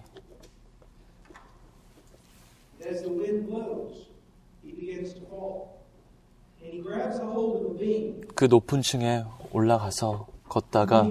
그 8.36 8.45
높은 8.45 8.82
층에 8.82 9.23
올라가서 9.51 10.30
걷다가 10.52 11.10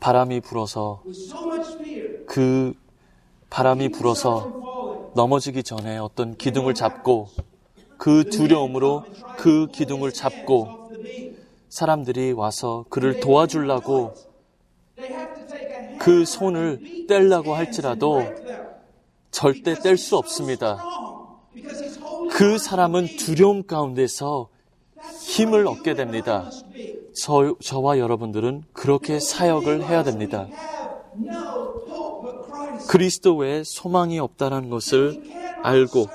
바람이 0.00 0.40
불어서 0.40 1.02
그 2.26 2.72
바람이 3.50 3.90
불어서. 3.90 5.12
넘어지기 5.14 5.62
전에 5.62 5.96
어떤 5.96 6.36
기둥을 6.36 6.74
잡고 6.74 7.28
그 7.96 8.24
두려움으로 8.28 9.04
그 9.36 9.66
기둥을 9.72 10.12
잡고. 10.12 10.90
사람들이 11.68 12.32
와서 12.32 12.84
그를 12.88 13.20
도와주려고 13.20 14.14
그 15.98 16.24
손을 16.24 16.80
hands 17.08 17.54
할지라도. 17.54 18.26
절대 19.30 19.74
뗄 19.74 19.98
수 19.98 20.16
없습니다. 20.16 20.82
그 22.30 22.58
사람은 22.58 23.16
두려움 23.16 23.66
가운데서 23.66 24.48
힘을 25.22 25.66
얻게 25.66 25.94
됩니다. 25.94 26.50
저, 27.16 27.56
저와 27.60 27.98
여러분들은 27.98 28.64
그렇게 28.72 29.18
사역을 29.18 29.88
해야 29.88 30.02
됩니다. 30.02 30.48
그리스도 32.88 33.36
외에 33.36 33.62
소망이 33.64 34.18
없다는 34.18 34.68
것을 34.68 35.22
알고 35.62 36.06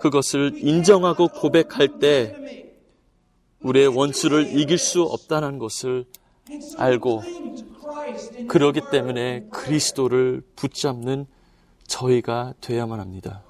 그것을 0.00 0.52
인정하고 0.56 1.28
고백할 1.28 1.98
때 1.98 2.72
우리의 3.60 3.88
원수를 3.88 4.58
이길 4.58 4.78
수 4.78 5.02
없다는 5.02 5.58
것을 5.58 6.04
알고 6.78 7.22
그러기 8.46 8.82
때문에 8.92 9.48
그리스도를 9.50 10.42
붙잡는 10.54 11.26
저희가 11.88 12.54
돼야만 12.60 13.00
합니다. 13.00 13.42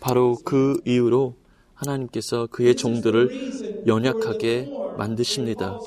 바로 0.00 0.36
그 0.44 0.80
이유로 0.86 1.34
하나님께서 1.74 2.46
그의 2.50 2.76
종들을 2.76 3.86
연약하게 3.86 4.70
만드십니다. 4.96 5.78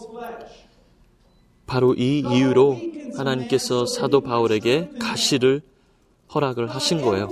바로 1.66 1.94
이 1.96 2.20
이유로 2.20 2.78
하나님께서 3.16 3.86
사도 3.86 4.22
바울에게 4.22 4.92
가시를 5.00 5.62
허락을 6.34 6.68
하신 6.70 7.02
거예요. 7.02 7.30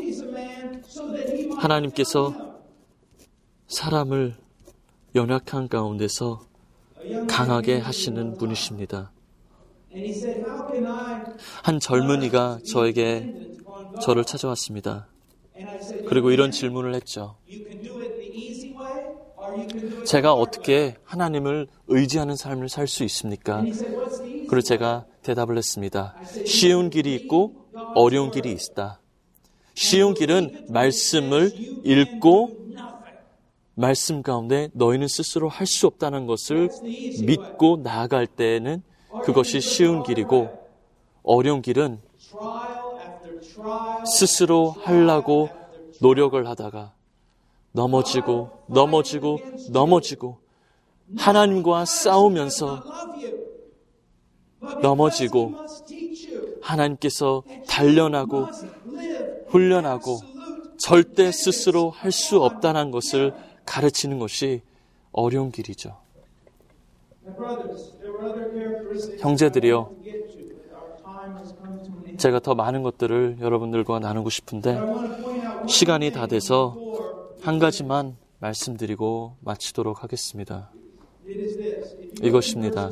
하나님께서 1.58 2.34
사람을 3.68 4.36
연약한 5.16 5.68
가운데서 5.68 6.46
강하게 7.28 7.80
하시는 7.80 8.38
분이십니다. 8.38 9.12
한 11.64 11.80
젊은이가 11.80 12.60
저에게 12.68 13.34
저를 14.02 14.26
찾아왔습니다. 14.26 15.08
그리고 16.08 16.32
이런 16.32 16.52
질문을 16.52 16.94
했죠. 16.96 17.38
제가 20.06 20.34
어떻게 20.34 20.96
하나님을 21.04 21.68
의지하는 21.88 22.36
삶을 22.36 22.70
살 22.70 22.88
수 22.88 23.04
있습니까? 23.04 23.62
그리고 24.48 24.62
제가 24.62 25.06
대답을 25.24 25.58
했습니다. 25.58 26.16
쉬운 26.46 26.90
길이 26.90 27.16
있고 27.16 27.54
어려운 27.96 28.32
길이 28.32 28.52
있다. 28.52 29.00
쉬운 29.74 30.14
길은 30.14 30.68
말씀을 30.70 31.52
읽고 31.84 32.58
말씀 33.76 34.22
가운데 34.22 34.70
너희는 34.74 35.08
스스로 35.08 35.50
할 35.50 35.68
수 35.68 35.88
없다는 35.88 36.28
것을 36.28 36.70
믿고 37.26 37.82
나아갈 37.84 38.26
때에는 38.28 38.82
그것이 39.24 39.60
쉬운 39.60 40.04
길이고 40.04 40.50
어려운 41.24 41.62
길은 41.62 42.00
스스로 44.06 44.70
하려고 44.72 45.50
노력을 46.02 46.48
하다가 46.48 46.94
넘어지고 47.76 48.50
넘어지고 48.68 49.38
넘어지고 49.72 50.38
하나님과 51.18 51.86
싸우면서 51.86 52.84
넘어지고 54.82 55.54
하나님께서 56.62 57.44
단련하고 57.68 58.48
훈련하고 59.48 60.20
절대 60.78 61.32
스스로 61.32 61.90
할 61.92 62.12
수 62.12 62.42
없다는 62.42 62.92
것을 62.92 63.34
가르치는 63.66 64.20
것이 64.20 64.62
어려운 65.12 65.52
길이죠. 65.52 65.98
형제들이요. 69.20 69.92
제가 72.18 72.40
더 72.40 72.56
많은 72.56 72.84
것들을 72.84 73.38
여러분들과 73.42 74.00
나누고 74.00 74.30
싶은데 74.30 74.80
시간이 75.68 76.12
다 76.12 76.28
돼서 76.28 76.78
한 77.46 77.60
가지만 77.60 78.18
말씀드리고 78.40 79.38
마치도록 79.42 80.02
하겠습니다. 80.02 80.72
이것입니다. 82.24 82.90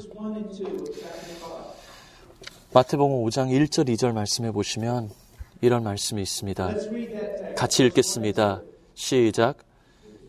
마태복음 2.71 3.25
5장 3.25 3.49
1절 3.49 3.89
2절 3.89 4.13
말씀해 4.13 4.51
보시면 4.51 5.09
이런 5.61 5.81
말씀이 5.81 6.21
있습니다. 6.21 6.71
같이 7.57 7.83
읽겠습니다. 7.83 8.61
시작. 8.93 9.57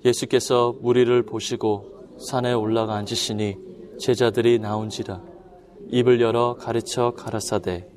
예수께서 0.06 0.74
무리를 0.80 1.22
보시고 1.24 2.16
산에 2.18 2.54
올라가 2.54 2.94
앉으시니 2.94 3.58
제자들이 4.00 4.58
나온지라 4.58 5.20
입을 5.90 6.22
열어 6.22 6.56
가르쳐 6.58 7.10
가라사대 7.10 7.90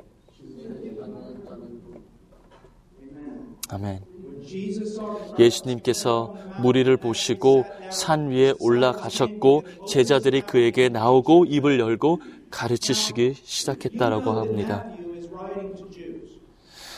아멘. 3.70 4.07
예수님께서 5.40 6.36
무리를 6.62 6.96
보시고 6.98 7.66
산 7.92 8.30
위에 8.30 8.54
올라가셨고 8.60 9.64
제자들이 9.90 10.42
그에게 10.42 10.90
나오고 10.90 11.46
입을 11.46 11.80
열고 11.80 12.22
가르치시기 12.50 13.36
시작했다라고 13.44 14.32
합니다. 14.32 14.86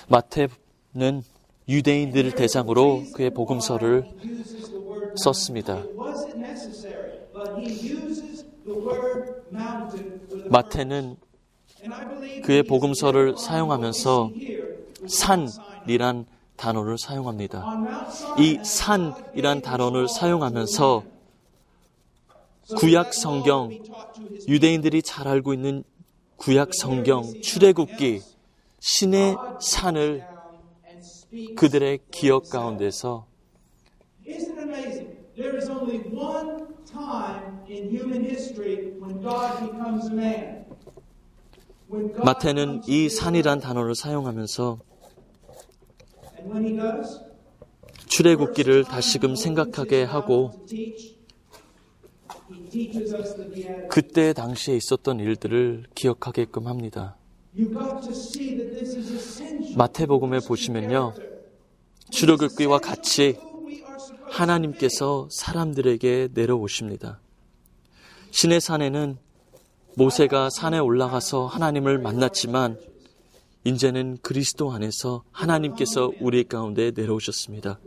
마태는 0.08 1.24
유대인들을 1.68 2.32
대상으로 2.32 3.04
그의 3.14 3.30
복음서를 3.32 4.06
썼습니다. 5.16 5.84
마태는 10.50 11.16
그의 12.43 12.64
복음서를 12.64 13.38
사용하면서. 13.38 14.32
산이란 15.08 16.26
단어를 16.60 16.97
사용합니다. 16.97 17.64
이 18.38 18.60
산이란 18.64 19.62
단어를 19.62 20.07
사용하면서 20.10 21.03
구약 22.78 23.14
성경, 23.14 23.72
유대인들이 24.47 25.01
잘 25.01 25.28
알고 25.28 25.53
있는 25.53 25.84
구약 26.36 26.74
성경, 26.74 27.24
출애굽기, 27.41 28.22
신의 28.80 29.36
산을 29.62 30.28
그들의 31.55 31.99
기억 32.12 32.49
가운데서 32.49 33.26
마태는 42.24 42.82
이 42.88 43.10
산이란 43.10 43.60
단어를 43.62 43.95
사용하면서 43.95 44.80
And 44.82 44.88
when 44.89 46.28
he 46.28 46.28
does, 46.28 46.28
출애굽기를 48.07 48.83
다시금 48.85 49.35
생각하게 49.35 50.03
하고. 50.03 50.51
그때 53.89 54.33
당시에 54.33 54.75
있었던 54.75 55.19
일들을 55.19 55.85
기억하게끔 55.95 56.67
합니다. 56.67 57.15
You 57.57 57.69
got 57.69 58.01
to 58.01 58.11
see 58.11 58.57
that 58.57 58.73
this 58.75 58.97
is 58.97 59.13
essential. 59.13 59.75
마태복음에 59.75 60.39
보시면요. 60.47 61.13
출애굽기와 62.11 62.79
같이 62.79 63.37
하나님께서 64.29 65.27
사람들에게 65.31 66.29
내려오십니다. 66.33 67.19
신의 68.31 68.61
산에는 68.61 69.17
모세가 69.95 70.49
산에 70.51 70.79
올라가서 70.79 71.47
하나님을 71.47 71.97
만났지만 71.97 72.77
이제는 73.64 74.18
그리스도 74.22 74.72
안에서 74.72 75.24
하나님께서 75.32 76.12
우리 76.22 76.43
가운데 76.43 76.91
내려오셨습니다. 76.91 77.80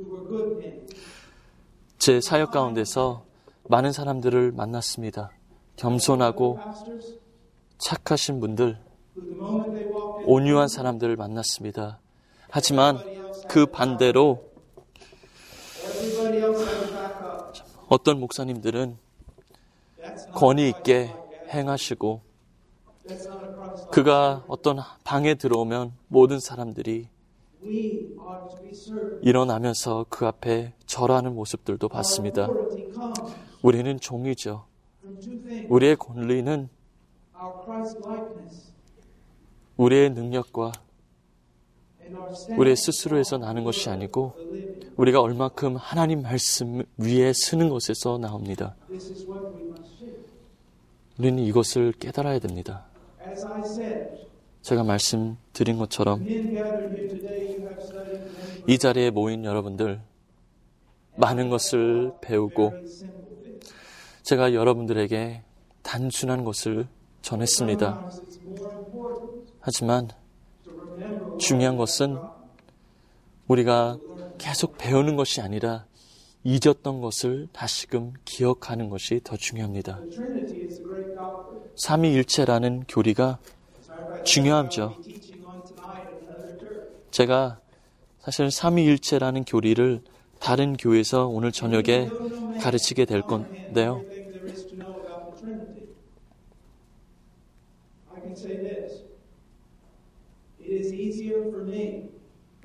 제 1.98 2.20
사역 2.20 2.50
가운데서 2.50 3.24
많은 3.68 3.92
사람들을 3.92 4.52
만났습니다. 4.52 5.30
겸손하고 5.76 6.58
착하신 7.78 8.40
분들, 8.40 8.78
온유한 10.24 10.68
사람들을 10.68 11.16
만났습니다. 11.16 12.00
하지만 12.50 12.98
그 13.48 13.66
반대로. 13.66 14.50
어떤 17.88 18.20
목사님들은 18.20 18.96
권위 20.34 20.68
있게 20.68 21.14
행하시고 21.50 22.22
그가 23.92 24.42
어떤 24.48 24.78
방에 25.04 25.34
들어오면 25.34 25.92
모든 26.08 26.40
사람들이. 26.40 27.08
일어나면서 29.20 30.06
그 30.08 30.26
앞에 30.26 30.72
절하는 30.86 31.34
모습들도 31.34 31.88
봤습니다. 31.90 32.48
우리는 33.60 34.00
종이죠. 34.00 34.64
우리의 35.68 35.96
권리는 35.96 36.70
우리의 39.76 40.10
능력과. 40.10 40.72
우리의 42.56 42.76
스스로에서 42.76 43.36
나는 43.36 43.62
것이 43.62 43.90
아니고. 43.90 44.32
우리가 44.96 45.20
얼마큼 45.20 45.76
하나님 45.76 46.22
말씀 46.22 46.82
위에 46.96 47.34
쓰는 47.34 47.68
것에서 47.68 48.16
나옵니다. 48.16 48.74
우리는 51.18 51.42
이것을 51.44 51.92
깨달아야 51.92 52.38
됩니다. 52.38 52.86
As 53.26 53.44
I 53.44 53.60
said, 53.60 54.26
제가 54.62 54.84
말씀드린 54.84 55.78
것처럼 55.78 56.26
이 58.66 58.78
자리에 58.78 59.10
모인 59.10 59.44
여러분들 59.44 60.00
많은 61.16 61.50
것을 61.50 62.12
배우고. 62.20 62.72
제가 64.22 64.54
여러분들에게 64.54 65.42
단순한 65.82 66.44
것을 66.44 66.86
전했습니다. 67.22 68.10
하지만 69.60 70.08
중요한 71.38 71.76
것은 71.76 72.18
우리가 73.48 73.98
계속 74.38 74.78
배우는 74.78 75.16
것이 75.16 75.40
아니라 75.40 75.86
잊었던 76.44 77.00
것을 77.00 77.48
다시금 77.52 78.14
기억하는 78.24 78.88
것이 78.88 79.20
더 79.22 79.36
중요합니다. 79.36 80.00
삼위일체라는 81.76 82.84
교리가 82.88 83.38
중요하죠. 84.24 84.98
제가 87.10 87.60
사실 88.20 88.50
삼위일체라는 88.50 89.44
교리를 89.44 90.02
다른 90.38 90.76
교회에서 90.76 91.26
오늘 91.26 91.52
저녁에 91.52 92.12
가르치게 92.56 93.04
될 93.04 93.22
건데요. 93.22 94.04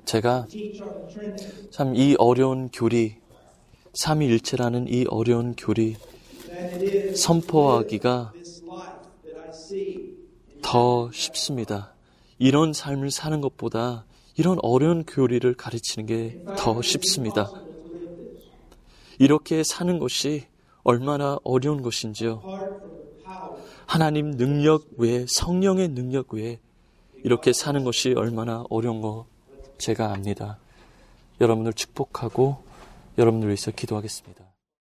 제가 0.04 0.48
참 1.70 1.94
이 1.94 2.16
어려운 2.18 2.68
교리, 2.70 3.16
삼위일체라는 3.94 4.88
이 4.88 5.04
어려운 5.08 5.54
교리 5.54 5.96
선포하기가 7.12 8.34
더 10.62 11.10
쉽습니다. 11.12 11.94
이런 12.38 12.72
삶을 12.72 13.10
사는 13.10 13.40
것보다 13.40 14.04
이런 14.36 14.58
어려운 14.62 15.04
교리를 15.04 15.52
가르치는 15.54 16.06
게 16.06 16.44
더 16.56 16.80
쉽습니다. 16.82 17.50
이렇게 19.18 19.62
사는 19.64 19.98
것이 19.98 20.46
얼마나 20.84 21.38
어려운 21.42 21.82
것인지요. 21.82 22.42
하나님 23.86 24.32
능력 24.32 24.86
외에 24.96 25.26
성령의 25.28 25.88
능력 25.88 26.34
외에 26.34 26.60
이렇게 27.24 27.52
사는 27.52 27.82
것이 27.84 28.12
얼마나 28.16 28.64
어려운 28.70 29.00
거 29.00 29.26
제가 29.78 30.12
압니다. 30.12 30.58
여러분을 31.40 31.72
축복하고 31.72 32.62
여러분을 33.16 33.48
위해서 33.48 33.70
기도하겠습니다. 33.70 34.47